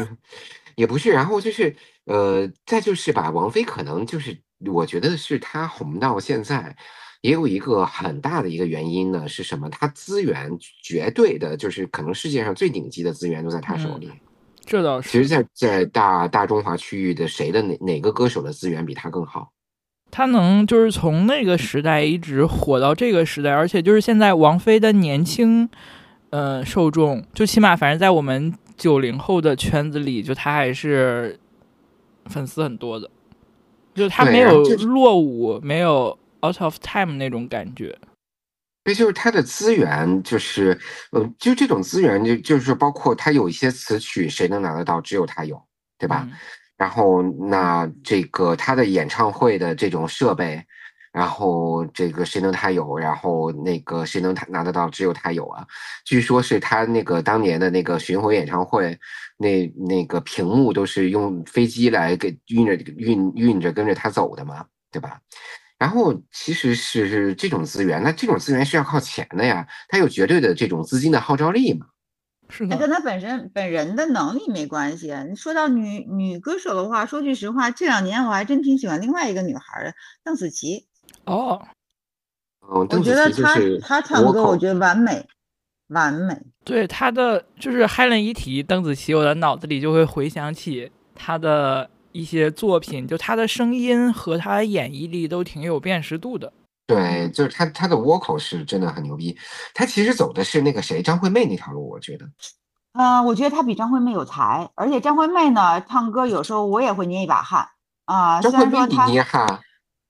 [0.77, 1.75] 也不是，然后就是
[2.06, 4.38] 呃，再就是吧，王菲可能就是
[4.71, 6.75] 我觉得是她红到现在，
[7.21, 9.67] 也有一个很大的一个原因呢，是什么？
[9.71, 10.51] 她资源
[10.84, 14.12] 绝对的，就是可能世界上最顶级的资源都在她手里。
[14.63, 15.10] 这倒是。
[15.10, 19.51] 其实，在在大大中华区域的谁的哪哪个歌手的资源比他更好？
[20.12, 25.69] 他能就是从那个时代一直火到这个时代，而且就是现在王菲的年轻，
[26.29, 31.39] 呃，受众就起码反正在我们九零后的圈子里，就他还是
[32.25, 33.09] 粉丝很多的，
[33.95, 37.97] 就他没有落伍，没有 out of time 那种感觉。
[38.83, 40.79] 这就是他的资源，就是，
[41.11, 45.01] 呃，就这种资源，就就是包括他有一些词曲，谁能拿得到？
[45.01, 45.61] 只有他有，
[45.97, 46.25] 对吧？
[46.77, 50.63] 然后那这个他的演唱会的这种设备，
[51.17, 52.95] 然后这个谁能他有？
[52.95, 54.88] 然后那个谁能他拿得到？
[54.88, 55.65] 只有他有啊！
[56.06, 58.95] 据说是他那个当年的那个巡回演唱会，
[59.36, 65.19] 那那个屏幕都是用飞机来给运着运运着跟着他走的嘛，对吧？
[65.80, 71.88] 然后其实是是这种资源，那这种资源是要靠钱的呀，他有绝对的这种资金的号召力嘛。
[72.49, 75.13] 是那跟他本身本人的能力没关系。
[75.27, 80.87] 你说到女女歌手的话，说句实话，这两年我还真挺喜欢另外一个女孩的，邓紫棋。
[81.25, 81.61] 哦，
[82.61, 85.25] 哦，我觉得他他唱歌，我觉得完美，
[85.87, 86.37] 完美。
[86.63, 96.51] 对他的就是 Helen 一提邓紫棋，我的脑子里就会回想起他的一些作品，就他的声音和他的演绎力都挺有辨识度的。
[96.85, 99.37] 对，就是他，他的倭寇是真的很牛逼。
[99.73, 102.25] 他其实走的是那个谁，张惠妹那条路，我觉得。
[102.93, 107.67] 嗯，我觉得他比张惠妹有才，而且张惠妹呢，唱歌有时候我也会捏一把汗
[108.05, 108.41] 啊。
[108.41, 109.45] 张惠妹你捏汗？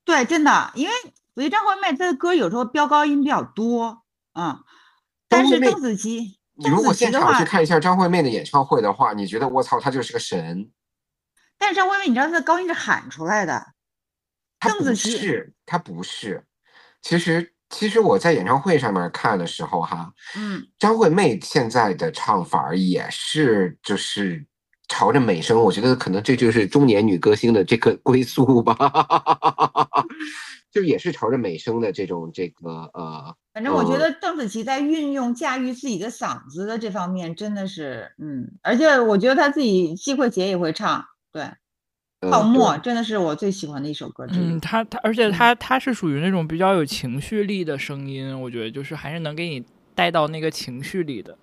[0.08, 0.94] 对，真的，因为
[1.36, 4.58] 我觉得张惠妹她的歌有时候飙高音比较多，嗯。
[5.28, 10.72] 但是邓紫棋，你如果现场去看一下张惠妹的演唱会的话，你觉得我操，她就是个神。
[11.58, 13.74] 但是张惠妹，你知道她的高音是喊出来的，
[14.62, 16.46] 邓紫棋是她不是。
[17.02, 24.48] 其实，其实我在演唱会上面看的时候，哈，嗯，张惠妹现在的唱法也是就是
[24.88, 28.76] 朝着美声，我觉得可能这就是中年女歌星的这个归宿吧，
[30.72, 33.36] 就也是朝着美声的这种这个呃。
[33.54, 41.44] 反正我觉得邓紫棋在运用驾驭自己的嗓子的这方面真的是，嗯，而且我觉得她自己既会写也会唱，对。
[42.20, 44.26] 泡沫真的是我最喜欢的一首歌。
[44.32, 51.38] 嗯，他他，而且他他是属于那种比较有情绪力的声音，我觉得就是还是能给你带到那个情绪里的。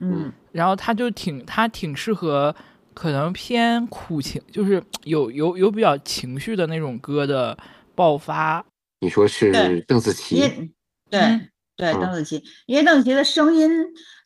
[0.00, 2.54] 嗯，然后他就挺他挺适合
[2.94, 7.56] 可能偏苦情，就是 有有有比较情绪的那种歌的
[7.94, 8.64] 爆发。
[9.00, 10.36] 你说是邓紫棋？
[11.10, 13.70] 对对，邓紫棋，因为邓紫棋的声音，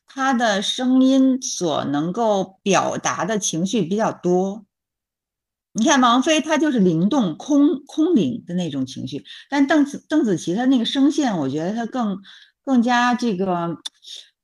[0.07, 4.65] 她的声音所能够表达的情绪比较多。
[5.73, 12.19] 你看王菲，她就是灵动、空空灵的那种情绪，但邓紫邓紫棋她那个声线，我觉得她更
[12.63, 13.77] 更加这个，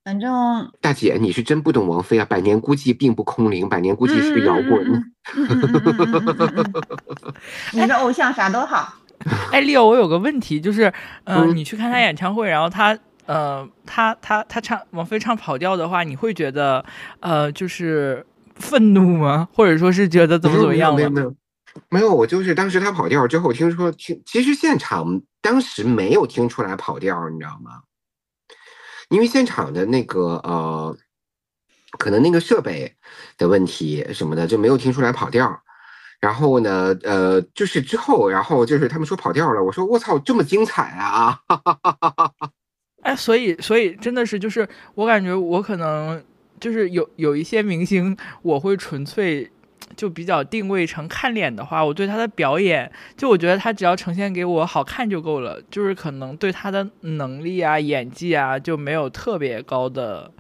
[0.10, 2.26] 反正大姐你是真不懂王菲啊！
[2.26, 5.14] 百年孤寂并不空灵，百年孤寂是个摇滚。
[7.74, 8.92] 你的偶像啥都好。
[9.52, 10.92] 哎，Leo，我有个问题，就是，
[11.26, 16.84] 嗯，你去看他演唱会，然后他，呃，他他他唱王菲唱跑调的话，你会觉得，
[17.20, 18.26] 呃，就是。
[18.56, 19.48] 愤怒吗？
[19.54, 21.34] 或者说是觉得怎么怎么样没有没有
[21.90, 27.80] 没有，我就是当时他跑调之后，听说听，其实现场当时没有听出来跑调，你知道吗？
[29.10, 30.98] 因为现场的那个呃，
[31.98, 32.96] 可能那个设备
[33.38, 35.62] 的问题什么的，就没有听出来跑调。
[36.20, 41.40] 然后呢，呃，就是之后，然后就是他们说跑调了，我说我操，这么精彩啊！
[43.04, 46.24] 哎，所以所以真的是，就是我感觉我可能。
[46.60, 49.50] 就是有有一些明星，我会纯粹
[49.96, 60.32] 就比较定位成看脸的话，我对他的表演，就我觉得他只要呈现给我好看就够了，就是可能对他的能力啊、演技啊就没有特别高的、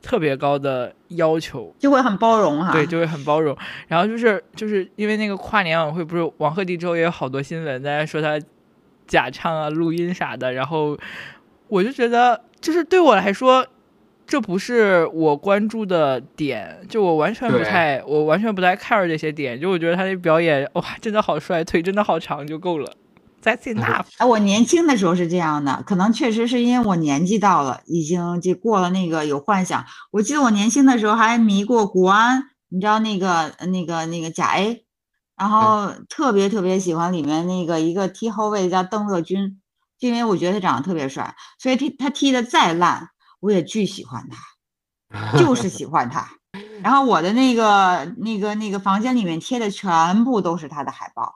[0.00, 2.72] 特别高的要求，就会很包容哈。
[2.72, 3.56] 对，就会很包容。
[3.88, 8.40] 然后就是就是因为那个跨年晚会，不是王鹤棣之后也有好多新闻，大家说他
[9.06, 10.98] 假唱啊、录音啥的，然后
[11.68, 13.66] 我就觉得，就是对我来说。
[14.32, 19.60] 这不是我关注的点，就我完全不太，我完全不太 care 这些点。
[19.60, 22.94] 就我觉得他那表演，哇，真的好帅，腿真的好长就够了。
[23.42, 24.06] That's enough。
[24.16, 29.84] 哎，我年轻的时候是这样的，可能确实是因为我年纪到了，已经就过了那个有幻想。
[30.10, 34.86] 我记得我年轻的时候还迷过国安，你知道那个那个那个甲 A，
[35.36, 39.60] 然后特别特别喜欢里面那个一个踢后卫叫邓乐军，
[40.00, 43.10] 因为我觉得他长得特别帅，所以踢他踢的再烂。
[43.42, 46.30] 我也巨喜欢他，就 是喜欢他。
[46.80, 51.34] 然后我的那个、那个、那个房间里面贴的全部都是他的海报。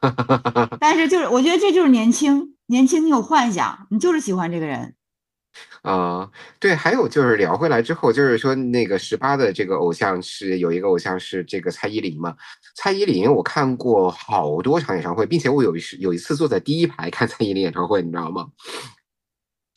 [0.80, 4.94] 但是就是，我觉得这就是年轻，年轻，你有幻想，你就是喜欢这个人。
[5.82, 12.34] 啊，对，还有就是聊回来之后，就是说那个十八的这个偶像是有一个偶像是这个蔡依林嘛？
[12.76, 18.48] 蔡依林我看过好多场演唱会，并且我有一次有一次坐在第一排看蔡依林演唱会，你知道吗？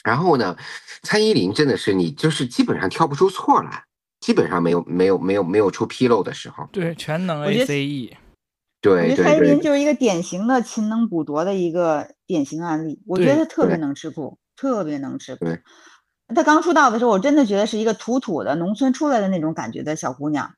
[0.03, 0.57] 然后呢，
[1.03, 3.83] 蔡依林真的是你就是基本上挑不出错来，
[4.19, 6.67] 基本上没有没有没有没有出纰漏的时候。
[6.71, 8.17] 对，全能 A C E。
[8.81, 12.99] 对，我觉得蔡依林就是一个典型的勤能补拙的一个典型案例。
[13.05, 15.45] 我觉得她特别能吃苦，特别能吃苦。
[16.33, 20.53] 她刚出道的时候，我真的觉得是一个土土的农村出来的那种感觉的小姑娘，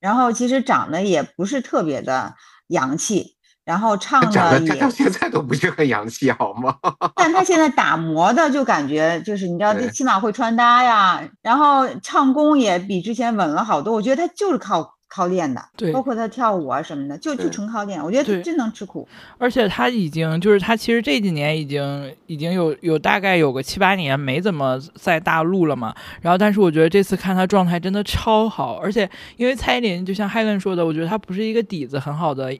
[0.00, 2.34] 然后其实长得也不是特别的
[2.68, 3.36] 洋气。
[3.68, 6.74] 然后唱的也到现在都不是很洋气，好吗？
[7.14, 13.92] 但他现在打磨的就感觉就是你知道，这起码会穿搭呀，然后唱功也比之前稳了好多。
[13.92, 18.02] 我觉得他就是靠靠练的，对，包括他跳舞啊什么的，就就纯靠练。
[18.02, 19.06] 我觉得他真能吃苦。
[19.36, 25.94] 而且他已经就是他其实这几年已经已经有有大概有个七八年没怎么在大陆了嘛。
[26.22, 32.56] 然后但是我觉得这次看他状态真的超好，而且因为蔡依林就像 Helen 说的，我觉得他不是一个底子很好的。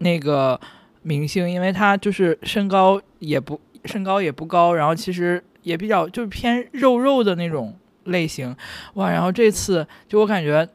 [0.00, 0.60] 那个
[1.02, 8.54] 明星，因为他就是身高也不身高也不高，然后其实也比较就是偏肉肉的那种类型，
[8.94, 9.10] 哇！
[9.10, 10.68] 然后这次就我感觉，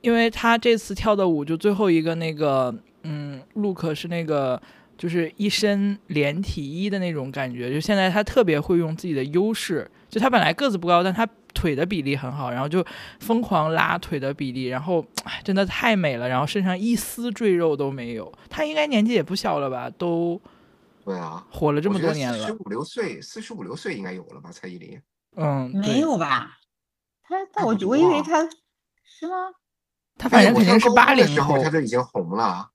[0.00, 4.60] 因为他这次跳的舞就最后一个那个嗯，look 是那个
[5.00, 11.26] 就是一身连体衣的那种感觉，就现在他特别会用自己的优势，就他本来个子不高，但他。
[11.52, 12.82] 腿的比例很好，然后就
[13.18, 15.04] 疯狂拉腿的比例，然后
[15.42, 18.32] 真的太美了，然后身上一丝赘肉都没有。
[18.48, 19.90] 她应该年纪也不小了吧？
[19.90, 20.40] 都
[21.04, 24.52] 对啊，火了这么多年了，四十五六岁，四十五六岁应该有了吧？
[24.52, 25.02] 蔡依林，
[25.36, 26.56] 嗯，没有吧？
[27.24, 28.48] 她，但我我以为她
[29.02, 29.50] 是吗？
[30.16, 32.70] 她反正肯定是八零后，她就已经红了。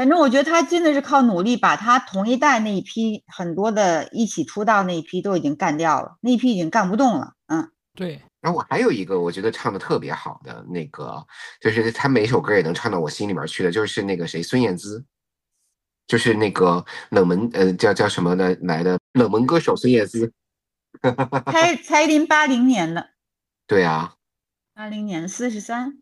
[0.00, 7.34] 反正我觉得他真的是靠努力，把他同一代那一批很多的一起出道那一批都已经干掉了，那一批已经干不动了。
[7.48, 8.18] 嗯，对。
[8.40, 11.22] 然后我还有一个我觉得唱的特别好的那个，
[11.60, 15.04] 就是他每首歌也能唱到我心里面去的，就是那个谁孙燕姿，
[16.06, 20.32] 就是那个冷门呃叫叫什么的来的冷门歌手孙燕姿。
[21.52, 23.10] 蔡蔡依林八零年的。
[23.66, 24.14] 对啊。
[24.72, 25.98] 八零年四十三。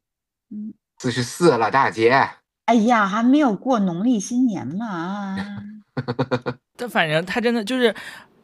[0.50, 0.72] 嗯。
[0.98, 2.30] 四十四了，大姐。
[2.68, 5.38] 哎呀，还没有过农历新年嘛！
[6.76, 7.94] 他反正他真的就是，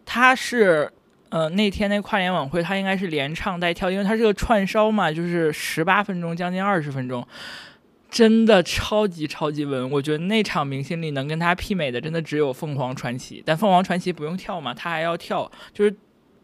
[0.06, 0.90] 他是
[1.28, 7.28] 呃那天那跨年晚会，他应该是连唱带跳，因为他是个串烧嘛，就是十八分钟，将近二十分钟，
[8.08, 9.90] 真的超级超级稳。
[9.90, 13.42] 我觉得那场明星里能跟他媲美的，真的只有凤凰传奇。
[13.44, 15.94] 但凤凰传奇不用跳嘛，他还要跳，就是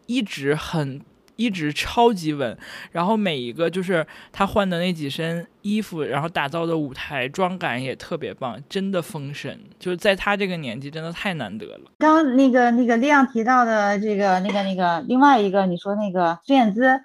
[0.05, 1.01] 一直很。
[1.35, 2.57] 一直超级稳，
[2.91, 9.59] 然后每一个就是他换的那几身衣服，然后打造的舞台妆感也特别棒，真的封神。
[9.79, 11.91] 就是在他这个年纪，真的太难得了。
[11.99, 16.99] 刚那个那个亮提到的这个那个那个另外一个，你说那个孙燕姿，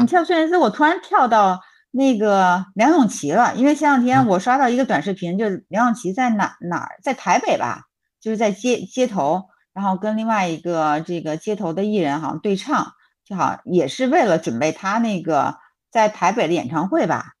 [0.00, 7.82] 你跳孙燕姿，我突然跳到那个梁咏琪了，因为前两天我刷到一个短视频，就是梁咏琪在哪哪儿，在台北吧，
[8.20, 9.42] 就是在街街头，
[9.74, 12.92] 然后跟另外一个这个街头的艺人好像对唱。
[13.32, 15.56] 就好也是为了准备他那个
[15.90, 17.32] 在台北的演唱会吧，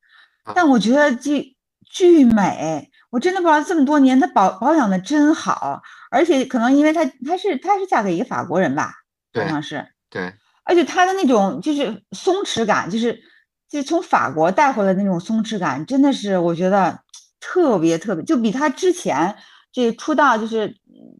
[0.54, 8.94] 但我觉得巨巨美，我真的不知道这么多年她保保养的真好，而且可能因为她她是她是嫁给一个法国人吧，
[9.34, 10.32] 好像是对，
[10.64, 13.22] 而且她的那种就是松弛感，就是
[13.68, 16.98] 就从法国带回来的那种松弛感，真的是我觉得
[17.38, 19.36] 特别特别，就比她之前
[19.70, 20.74] 这出道就是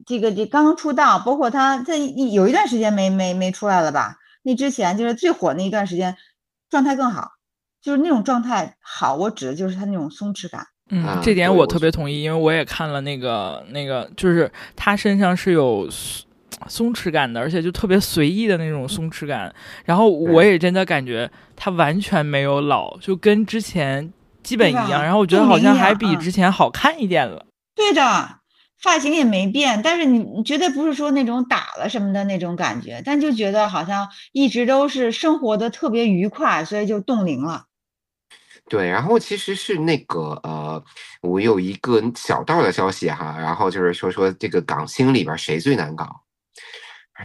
[0.07, 4.17] 这个这刚出道，包括她在有一段时间没没没出来了吧。
[4.43, 6.17] 那之前就是最火那一段时间，
[6.71, 7.33] 状态更好，
[7.81, 9.15] 就是那种状态好。
[9.15, 10.67] 我指的就是他那种松弛感。
[10.91, 15.89] 嗯，这点我特别同意，因为我也看了那个那个，就是他身上是有
[16.69, 19.55] 松弛感的，而且就特别随意的那种松弛感。
[19.85, 25.03] 然后我也真的感觉他完全没有老，就跟之前基本一样。
[25.03, 27.47] 然后我觉得好像还比之前好看一点了。
[27.75, 28.03] 对的。
[28.83, 37.67] 发型也没变，但是你你绝对不是说那种打了什么的那种感觉，但就觉得好像一直都是生活的特别愉快，所以就冻龄了。
[38.69, 40.85] 对，然后其实是那个呃，
[41.21, 46.23] 我有一个小道的消息哈，然后就是说说这个港星里边谁最难搞，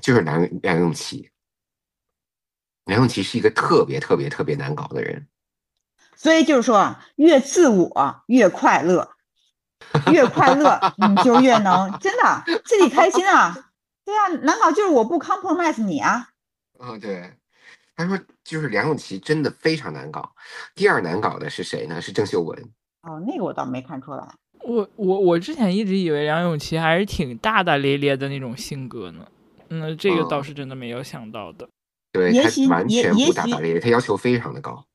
[0.02, 1.30] 就是梁梁咏琪。
[2.86, 5.28] 梁咏琪是一个特别特别特别难搞的人，
[6.16, 9.17] 所以就是说越自我越快乐。
[10.12, 13.72] 越快乐，你就越能真的自己开心啊！
[14.06, 16.30] 对啊，难搞就是我不 compromise 你啊。
[16.80, 17.34] 嗯，对。
[17.96, 20.32] 他说就是梁咏琪真的非常难搞，
[20.76, 22.00] 第二难搞的是谁呢？
[22.00, 22.56] 是郑秀文。
[23.02, 24.24] 哦，那个我倒没看出来。
[24.62, 29.26] 我我我之前一直以为梁咏琪还是挺大大咧咧的那种性格呢，
[29.70, 31.68] 嗯这个倒是真的没有想到的。
[32.12, 34.86] 对也许他完全不大许大咧咧，他要求非常的高。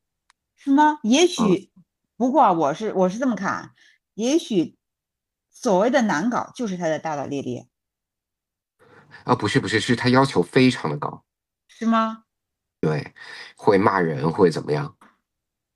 [0.57, 1.01] 是吗？
[1.03, 1.71] 也嗯许，
[2.17, 3.71] 不过我是我是这么看，
[4.15, 4.77] 也许
[5.51, 7.69] 所谓的难搞就是他的大大咧咧，
[9.25, 11.25] 啊，不是不是，是他要求非常的高，
[11.69, 12.25] 是吗？
[12.81, 13.13] 对，
[13.57, 14.97] 会骂人，会怎么样？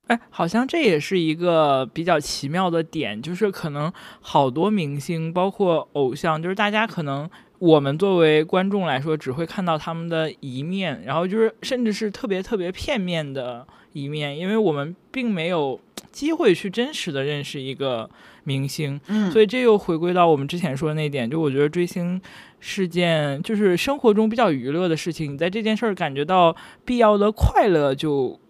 [0.08, 7.28] 哎，好像这也是一个比较奇妙的点，就是可能好多明星，包括偶像，就是大家可能
[7.58, 15.80] 我们作为观众来说，只会看到他们的一面，然后就是甚至是特别特别片面的一面，因为我们并没有
[16.16, 18.08] 机会去真实的认识一个
[18.42, 22.18] 明星，嗯，所以这又回归到我们之前说的那点，就我觉得追星
[22.58, 26.56] 是件就是生活中比较娱乐的事情，你在这件事儿感觉到
[26.86, 28.40] 必要的快乐就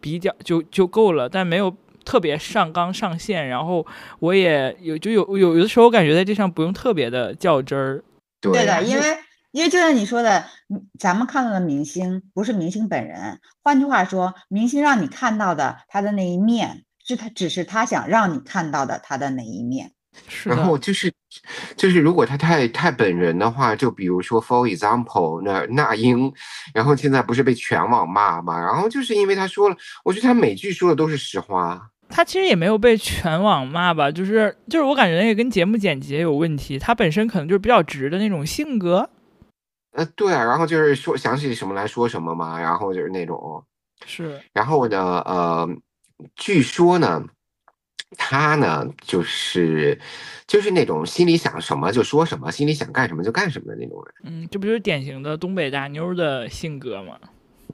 [0.00, 3.48] 比较就就够了，但没有特别上纲上线。
[3.48, 3.86] 然后
[4.20, 8.02] 我也有就有有有的时候我感觉在这上不用特别的较真儿。
[8.40, 9.02] 对对的，因为
[9.52, 19.90] 因为就像你说的，嗯咱们看到的明星不是明星本人，换句话说，明星让你看到的他的那一面，是他只是他想让你看到的他的那一面。
[20.28, 21.12] 是，然后就是
[21.76, 26.32] 就是，如果他太太本人的话，就比如说 for example，那那英，
[26.74, 28.58] 然后现在不是被全网骂嘛？
[28.58, 31.90] 然后就是因为他说了，我觉得他每句说的都是实话。
[32.08, 39.08] 他其实也没有被全网骂吧，就是就是我感觉那个跟节目剪辑也有问题，他本身可能就是比较直的那种性格。
[39.92, 43.64] 呃，对啊，然后就是说想起什么来说什么嘛，然后就是那种，
[44.06, 45.68] 是，然后呢，呃，
[46.36, 47.24] 据说呢，
[48.16, 49.98] 他呢就是
[50.46, 54.14] 就是那种心里想什么就说什么，心里想干什么就干什么的那种人。
[54.24, 57.18] 嗯，这不就是典型的东北大妞的性格吗？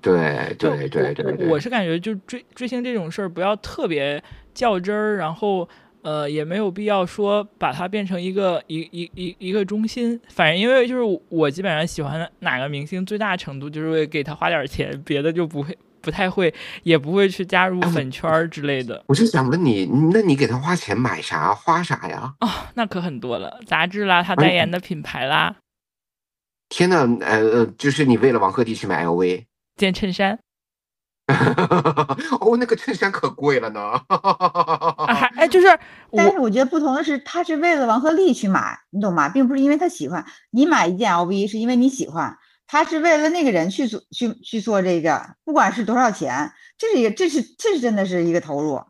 [0.03, 4.23] 对对对对对，我我是感觉就追追星这种事儿不要特别
[4.53, 5.67] 较真儿，然后
[6.03, 10.21] 呃也没有必要说把它变成一个一一一一个中心。
[10.29, 15.77] 反正因为就是我基本上喜欢哪个明星，最大程度就是为给他花点钱，别的就不会
[16.07, 16.55] 不太会，
[16.85, 19.03] 也不会去加入粉圈儿之类的。
[19.09, 22.33] 我就想问你，那你给他花钱买啥花啥呀？
[22.39, 25.57] 哦、那可很多了，杂志啦，他哎代言的品牌啦，
[26.69, 30.39] 天呐，呃呃，就是你为了王鹤棣去买 LV，件衬衫
[32.41, 33.81] 哦，那个衬衫可贵了呢。
[34.09, 35.67] 啊，还哎就是
[36.17, 39.29] 但是我觉得不同的是，他是为了王鹤棣去买，你懂吗？
[39.29, 40.25] 并不是因为他喜欢。
[40.53, 48.81] 你买一件 LV 是因为你喜欢，他是为了那个人去做去去做这个，不管是多少钱，这是一个这是这是真的是一个投入。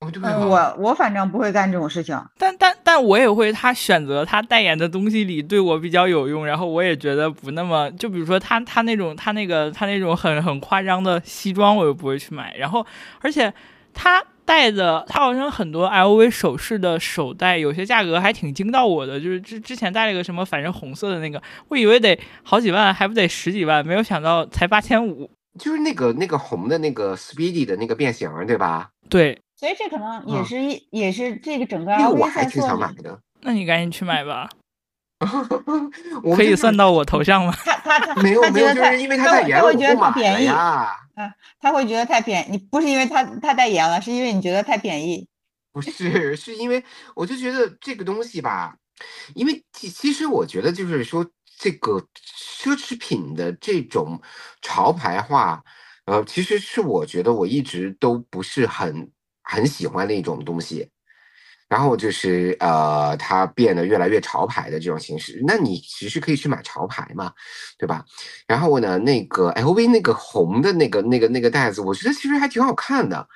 [0.00, 2.20] 我我反正不会干这种事情。
[2.36, 12.52] 但但但我也会，他选择他代言的东西里对我比较有用，然后我也觉得不那么，就比如说他他那种他那个他那种很很夸张的西装，我又不会去买。
[12.56, 12.84] 然后
[13.20, 13.54] 而且
[13.94, 19.18] 他戴的，它好像很多 LV 首饰的手袋，有些价格还挺惊到我的。
[19.20, 25.30] 就是之之前戴了个什么，反正红色的那个，我以为得好几万，还不得十几万，没有想到才八千五。
[25.58, 28.88] 就是那个那个红的那个 Speedy 的那个变形，对吧？
[29.08, 32.62] 对，所以这可能也嗯是一、也是这个整个那个我 LV 我还挺。
[32.62, 33.18] 想买的。
[33.42, 34.48] 那你赶紧去买吧，
[36.34, 37.52] 可以算到我头上吗？
[37.64, 40.96] 他他他没有没有，因为他他代言了，我觉得不便宜，呀。
[41.60, 42.52] 他会觉得太便宜。
[42.52, 45.28] 你不是因为他他代言了，是因为你觉得太便宜。
[45.72, 46.84] 不是，是因为
[47.14, 48.76] 我就觉得这个东西吧，
[49.34, 51.26] 因为其其实我觉得就是说
[51.58, 54.20] 这个奢侈品的这种
[54.60, 55.64] 潮牌化，
[56.04, 59.10] 呃，其实是我觉得我一直都不是很
[59.42, 60.90] 很喜欢的一种东西。
[61.72, 67.32] 然后就是呃，它变得越来越潮牌的这种形式，那你其实可以去买潮牌嘛，
[67.78, 68.04] 对吧？
[68.46, 73.26] 然后呢，那个 LV 那个红的那个那个那个袋子，我觉得其实还挺好看的。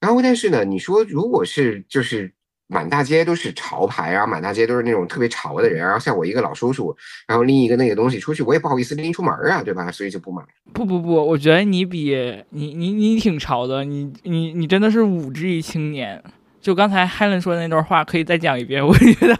[0.00, 2.32] 然后但是呢，你说如果是就是
[2.66, 6.96] 满大街都是潮牌啊，满大街都是那种特别潮的人，然后像我一个老叔叔，
[7.28, 9.92] 然后拎一个那个东西出去，我也不好意思拎出门啊，对吧？
[9.92, 10.42] 所以就不买。
[10.72, 12.16] 不不不，我觉得你比
[12.48, 16.24] 你你你挺潮的，你你你真的是五 G 青年。
[16.62, 19.36] 就刚才 Helen 说的那段话，可以再讲一遍， 我觉得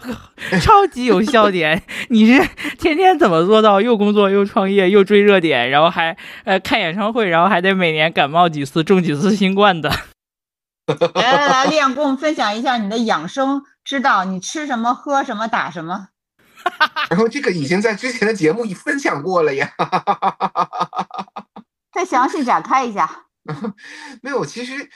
[0.59, 1.81] 超级有笑点。
[2.09, 2.45] 你是
[2.77, 9.89] 天天怎么做到又工作又创业又追热点，然后还呃看演唱会，然后还得每年感冒几次，中几次新冠的？
[11.15, 16.09] 来 来来，丽阳跟我们分享一下你的养生之道，你吃什么、喝什么、打什么？
[17.09, 19.71] 然后这个已经在之前的节目已分享过了呀。
[21.93, 23.09] 再详细展开一下。
[24.21, 24.89] 没有，其实，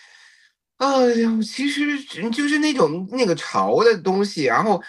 [0.78, 2.00] 哎呀，其实
[2.30, 4.44] 就是那种那个潮的东西。
[4.44, 4.82] 然后，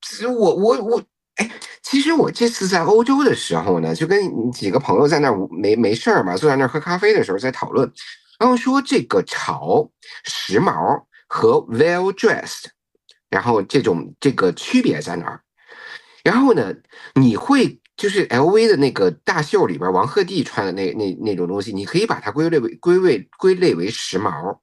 [0.00, 1.02] 其实我我我，
[1.36, 1.50] 哎，
[1.82, 7.90] 其实我这次在欧洲的时候呢，就跟几个朋友在那儿没没事儿嘛，坐在那儿喝咖啡的时候在讨论，
[8.38, 9.90] 然后说这个潮、
[10.24, 12.66] 时髦和 well dressed，
[13.28, 15.40] 然后这种这个区别在哪儿？
[16.22, 16.72] 然后呢，
[17.16, 24.56] 你会就是 LV 的那个大袖里边，王鹤棣穿的那那那种东西，你可以把它归类为归类归类为时髦，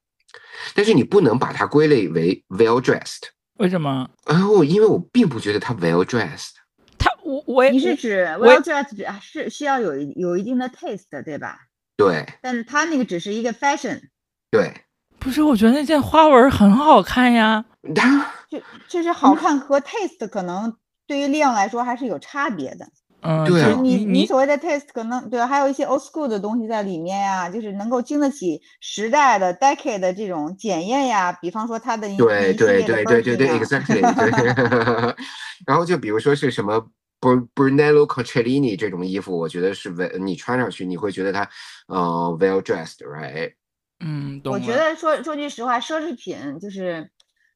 [0.74, 3.30] 但是你不能把它归类为 well dressed。
[3.58, 4.10] 为什么？
[4.26, 6.52] 哦，因为我并不觉得他 well dressed。
[6.98, 11.60] 他我我你是指 well dressed 是需要有有一定的 taste 对吧？
[11.98, 12.26] 对。
[12.42, 14.02] 但是他那个只是一个 fashion。
[14.50, 14.74] 对。
[15.20, 17.64] 不是，我觉得那件花纹很好看呀。
[17.96, 22.88] 它就就是好看和 taste 可能对于量来说还是有差别的。
[23.22, 31.32] 嗯，对你你所谓的 taste 可能对，还有一些 old school 的东西在里面呀，就是能够经得起时代的 decade 的这种检验呀。
[31.34, 34.02] 比方说它的对对对对对对，exactly。
[34.02, 35.16] 对。
[35.68, 41.48] 然后就比如说是什么 Brunello Cucinelli 这种衣服，我觉得是 well，你穿上去你会觉得它
[41.88, 43.54] 呃 well dressed，right？
[44.00, 47.12] 嗯，我觉得说说句实话，奢侈品就是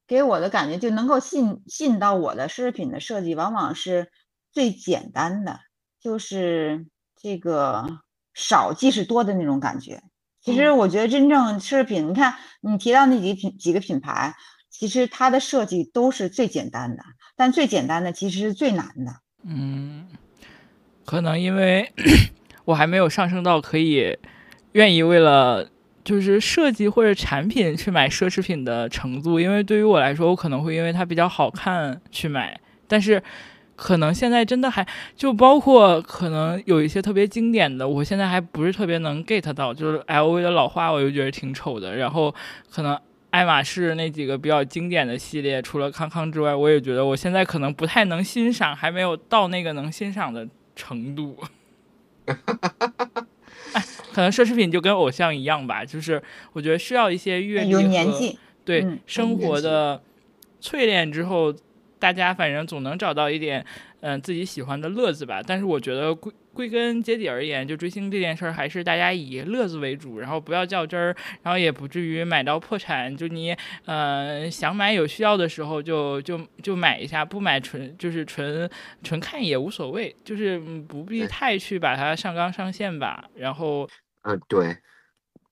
[0.06, 4.12] 给我的感觉就能够吸引吸引到我的奢侈品的设计，往往是
[4.56, 5.60] 最简单的，
[6.02, 6.88] 就是
[7.22, 8.00] 这个
[8.34, 10.02] 少即是多的那种感觉。
[10.42, 14.34] 其实我觉得真正奢侈品，你看你提到那几品几个品牌，
[14.72, 17.04] 其实它的设计都是最简单的，
[17.36, 19.14] 但最简单的其实是最难的。
[19.44, 20.08] 嗯，
[21.06, 21.92] 可能因为
[22.66, 24.18] 我还没有上升到可以
[24.72, 25.70] 愿意为了。
[26.06, 33.24] 就是设计或者产品去买奢侈品的程度，因为对于我来说，我可能会因为它比较好看去买，但是
[33.76, 41.96] 可能现在真的还就包括可能有一些特别经典的，我现在还不是特别能 get 到，就是 LV 的老花，我就觉得挺丑的。
[41.96, 42.34] 然后
[42.72, 42.98] 可能
[43.32, 51.38] 爱马仕那几个比较经典的系列，除了康康之外，我也觉得我现在可能不太能欣赏，还没有到那个能欣赏的程度。
[54.14, 56.24] 可能奢侈品就跟偶像一样吧，就是
[56.54, 60.02] 我觉得需要一些阅历有年纪，对生活的
[60.62, 61.54] 淬炼之后，
[62.00, 63.66] 大家反正总能找到一点
[64.02, 65.42] 嗯自己喜欢的乐子吧。
[65.46, 73.16] 但是我觉得归归根结底而言，就追星这件事儿，还是大家以乐子为主，然后不要较真儿，然后也不至于买到破产。
[73.16, 78.70] 就你呃想买有需要的时候就就就买一下，不买纯就是纯
[79.04, 83.26] 纯看也无所谓，就是不必太去把它上纲上线吧。
[83.36, 83.90] 然后。
[84.28, 84.76] 嗯，对，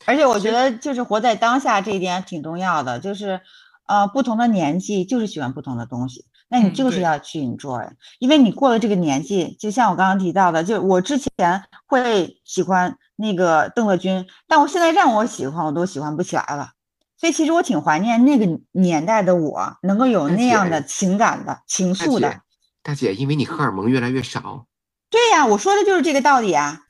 [0.07, 3.39] 而且我觉得就是活在当下这一点挺重要的，就是
[3.85, 7.89] 呃，不同的年纪就是喜欢不同的东西，那你就是要去 enjoy，
[8.19, 16.73] 因为你过了这个年纪，就像我刚刚提到的，就我之前会喜欢那个邓乐君，但我现在让我喜欢，我都喜欢不起来了，
[17.17, 22.41] 所以其实我挺怀念那个年代的我，能够有那样的情感的情愫的。
[22.83, 24.67] 大姐，因为你荷尔蒙越来越少。
[25.09, 26.81] 对呀，我说的就是这个道理啊，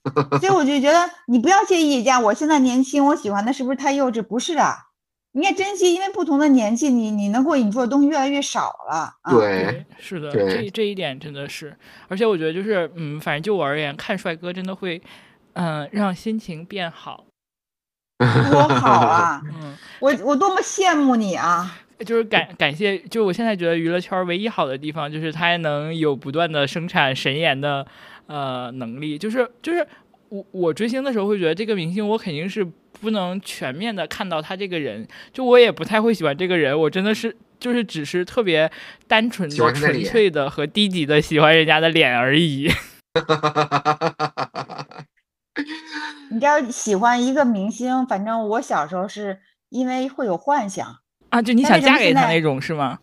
[0.41, 4.21] 所以我就觉得你不要介意，呀，我现在年轻，我喜欢的是不是太幼稚？
[4.21, 4.75] 不是啊，
[5.33, 9.13] 你也珍惜，因为不同的年纪，你你能够引出的东西越来越少了。
[9.29, 11.75] 对，是的，这这一点真的是，
[12.07, 15.01] 而且我觉得就是，嗯，反正就我而言，看帅哥真的会，
[15.53, 17.25] 嗯，让心情变好。
[18.19, 19.41] 多好啊！
[19.61, 21.77] 嗯，我我多么羡慕你啊！
[22.05, 27.85] 就是感感谢，就我现在觉得娱乐圈唯一好的地方，就是它还能有不断的生产神颜的。
[28.25, 29.85] 呃，能力就是就是
[30.29, 32.65] 我我追星的时候会觉得这个明星我肯定是
[33.01, 38.71] 不能全面的看到他这个人，就我也不太会喜欢这个人，我真的是就是只是特别
[39.07, 42.71] 单纯的、纯粹的和低级的喜欢人家的脸而已。
[46.31, 49.39] 你知道喜欢一个明星，反正我小时候是
[49.69, 50.97] 因为会有幻想
[51.29, 52.99] 啊，就你想嫁给他那种是吗？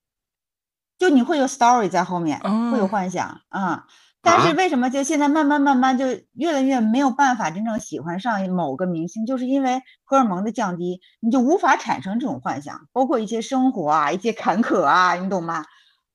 [0.99, 2.41] 就你会有 story 在后面，
[2.73, 3.87] 会有幻想啊。
[4.23, 6.05] 但是为什么就现在慢慢慢慢就
[6.35, 15.65] 越来越没有办法真正喜欢上某个明星，就是因为荷尔蒙的降低，你就无法产生这种幻想，包括一些生活啊、一些坎坷啊，你懂吗？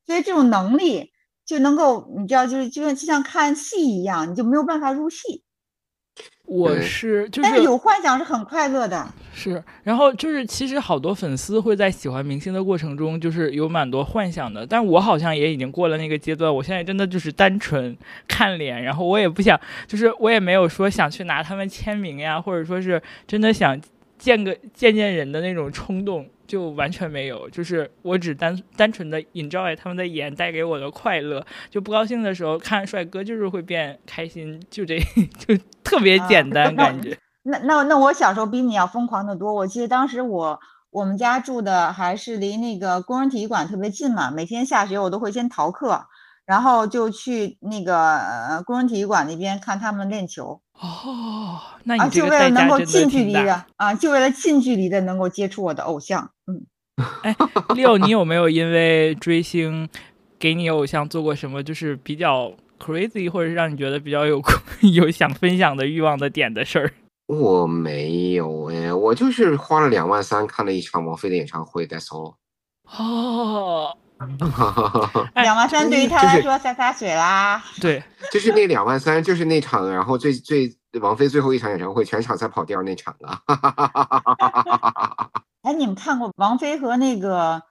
[0.05, 1.11] 所以这种能力
[1.45, 5.44] 就能够，你知道，就是就像就像看戏一样，你就没有办法入戏。
[6.45, 9.07] 我是，就是，但是有幻想是很快乐的。
[9.33, 14.65] 是，然后就是，其实好多粉丝会在喜欢明星的过程中，就是有蛮多幻想的。
[14.65, 23.79] 但我好像也已经过了那个阶段，我现在真的就是单纯看脸，然后我也不想，就是我也没有说想去拿他们签名呀，或者说是真的想
[24.17, 26.25] 见个见见人的那种冲动。
[26.47, 34.99] 就完全没有，就是我只单单纯的 enjoy 他们的颜带给我的快乐，就不高兴的时候看帅哥就是会变开心，就这
[35.39, 37.17] 就特别简单感觉。
[37.43, 40.59] 那那那我小时候比你要疯狂的多，我记得当时我
[40.91, 46.05] 我们家住的还是离那个工人体育馆特别近嘛，每天下学我都会先逃课，
[46.45, 50.61] 然后就去那个工人体育馆那边看他们练球。
[50.80, 56.65] 哦，那你这个就为了能够近距离的啊，就为了近距离的能够接触我的偶像，嗯，
[57.23, 57.36] 哎，
[57.76, 59.88] 六，你有没有因为追星
[60.38, 64.41] 给你偶像做过什么就是比较 crazy，或者是让你觉得比较有
[64.93, 66.91] 有想分享的欲望的点的事儿？
[67.28, 72.36] 我没有哎，我就是花了两万三看了一场王菲的演唱会，That's all。
[72.97, 73.97] 哦，
[75.36, 77.63] 两万三对于他来说洒洒水啦。
[77.82, 78.01] 对，
[78.32, 83.41] 就是那两万三，就是那场，然后最最王菲最后一场演唱会，全场才跑调那场啊。
[85.63, 87.61] 哎，你们看过王菲和那个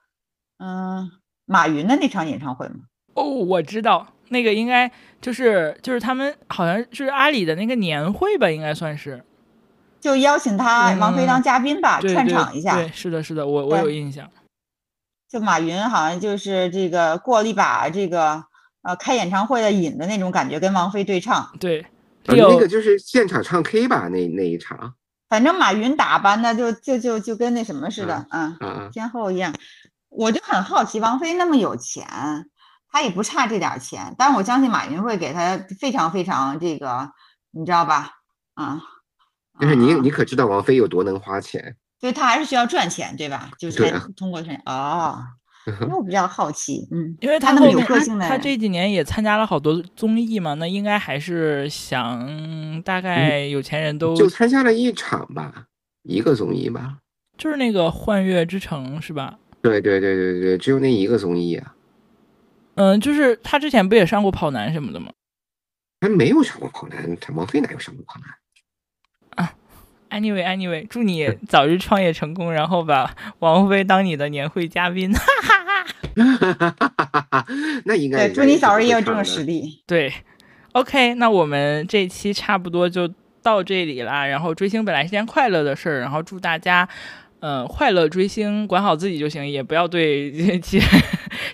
[0.58, 1.10] 嗯
[1.46, 2.80] 马云的那场演唱会吗？
[3.14, 4.90] 哦，我知道，那个应该
[5.20, 9.24] 就是就是他们好像是阿里的那个年会吧，应该算是。
[10.00, 12.76] 就邀请他王菲当嘉宾吧，串场一下。
[12.76, 14.28] 对，是的，是的，我我有印象。
[15.34, 18.44] 就马云好像就是这个过了一把这个
[18.82, 21.50] 呃开演唱会的瘾的那种感觉，跟王菲对唱。
[21.58, 21.84] 对，
[22.26, 24.94] 那个就是现场唱 K 吧，那那一场。
[25.28, 29.52] 反正马云打扮的就就就就跟那什么似的，嗯，天后一样。
[30.08, 32.06] 我就很好奇，王菲那么有钱，
[32.92, 37.10] 她也不差这点钱，但是我相信马云会给她非常非常这个，
[37.50, 38.12] 你知道吧？
[38.54, 38.80] 啊，
[39.58, 41.74] 就是你你可知道王菲有多能花钱？
[42.04, 43.50] 所以他还是需要赚钱，对吧？
[43.58, 45.16] 就是通过赚哦。
[45.80, 55.64] 因为我比较好奇，嗯，因为他那么有个性的，他这几年也参加了好多综艺嘛，那应该还是想大概有钱人都就参加了一场吧，
[56.02, 56.98] 一个综艺吧，
[57.38, 59.38] 就是那个《幻乐之城》是吧？
[59.62, 61.74] 对对对对对，只有那一个综艺啊。
[62.74, 65.10] 嗯，就是他之前不也上过跑男什么的吗？
[66.00, 68.28] 他没有上过跑男，他王菲哪有上过跑男
[70.14, 75.12] ？Anyway，Anyway，祝你早日创业成功，然后把王菲当你的年会嘉宾。
[75.12, 75.20] 哈
[76.40, 76.76] 哈
[77.30, 77.46] 哈！
[77.84, 79.82] 那应该对，祝你早日也有这种实力。
[79.86, 80.12] 对
[80.72, 83.12] ，OK，那我们这期差不多就
[83.42, 84.26] 到这里啦。
[84.26, 86.88] 然后追星本来是件快乐的事儿，然后祝大家。
[87.46, 90.80] 嗯，快乐追星，管好自己就行，也不要对其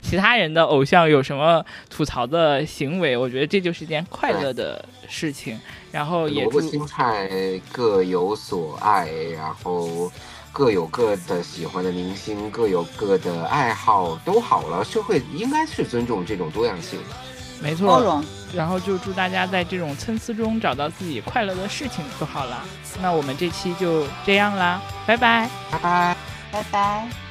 [0.00, 3.16] 其他人的偶像有什么吐槽的行为。
[3.16, 5.58] 我觉得这就是一件快乐的事情。
[5.90, 7.28] 然后也萝卜青菜
[7.72, 10.10] 各有所爱，然后
[10.52, 14.84] 各有各的喜欢的明星，各有各的爱好，都好了。
[14.84, 16.98] 社会应该是尊重这种多样性。
[17.60, 18.24] 没错，包容，
[18.54, 22.64] 然后就祝大家在这种参差中找到自己快乐的事情就好了。
[23.02, 26.16] 那我们这期就这样啦，拜拜，拜拜，
[26.50, 27.29] 拜拜。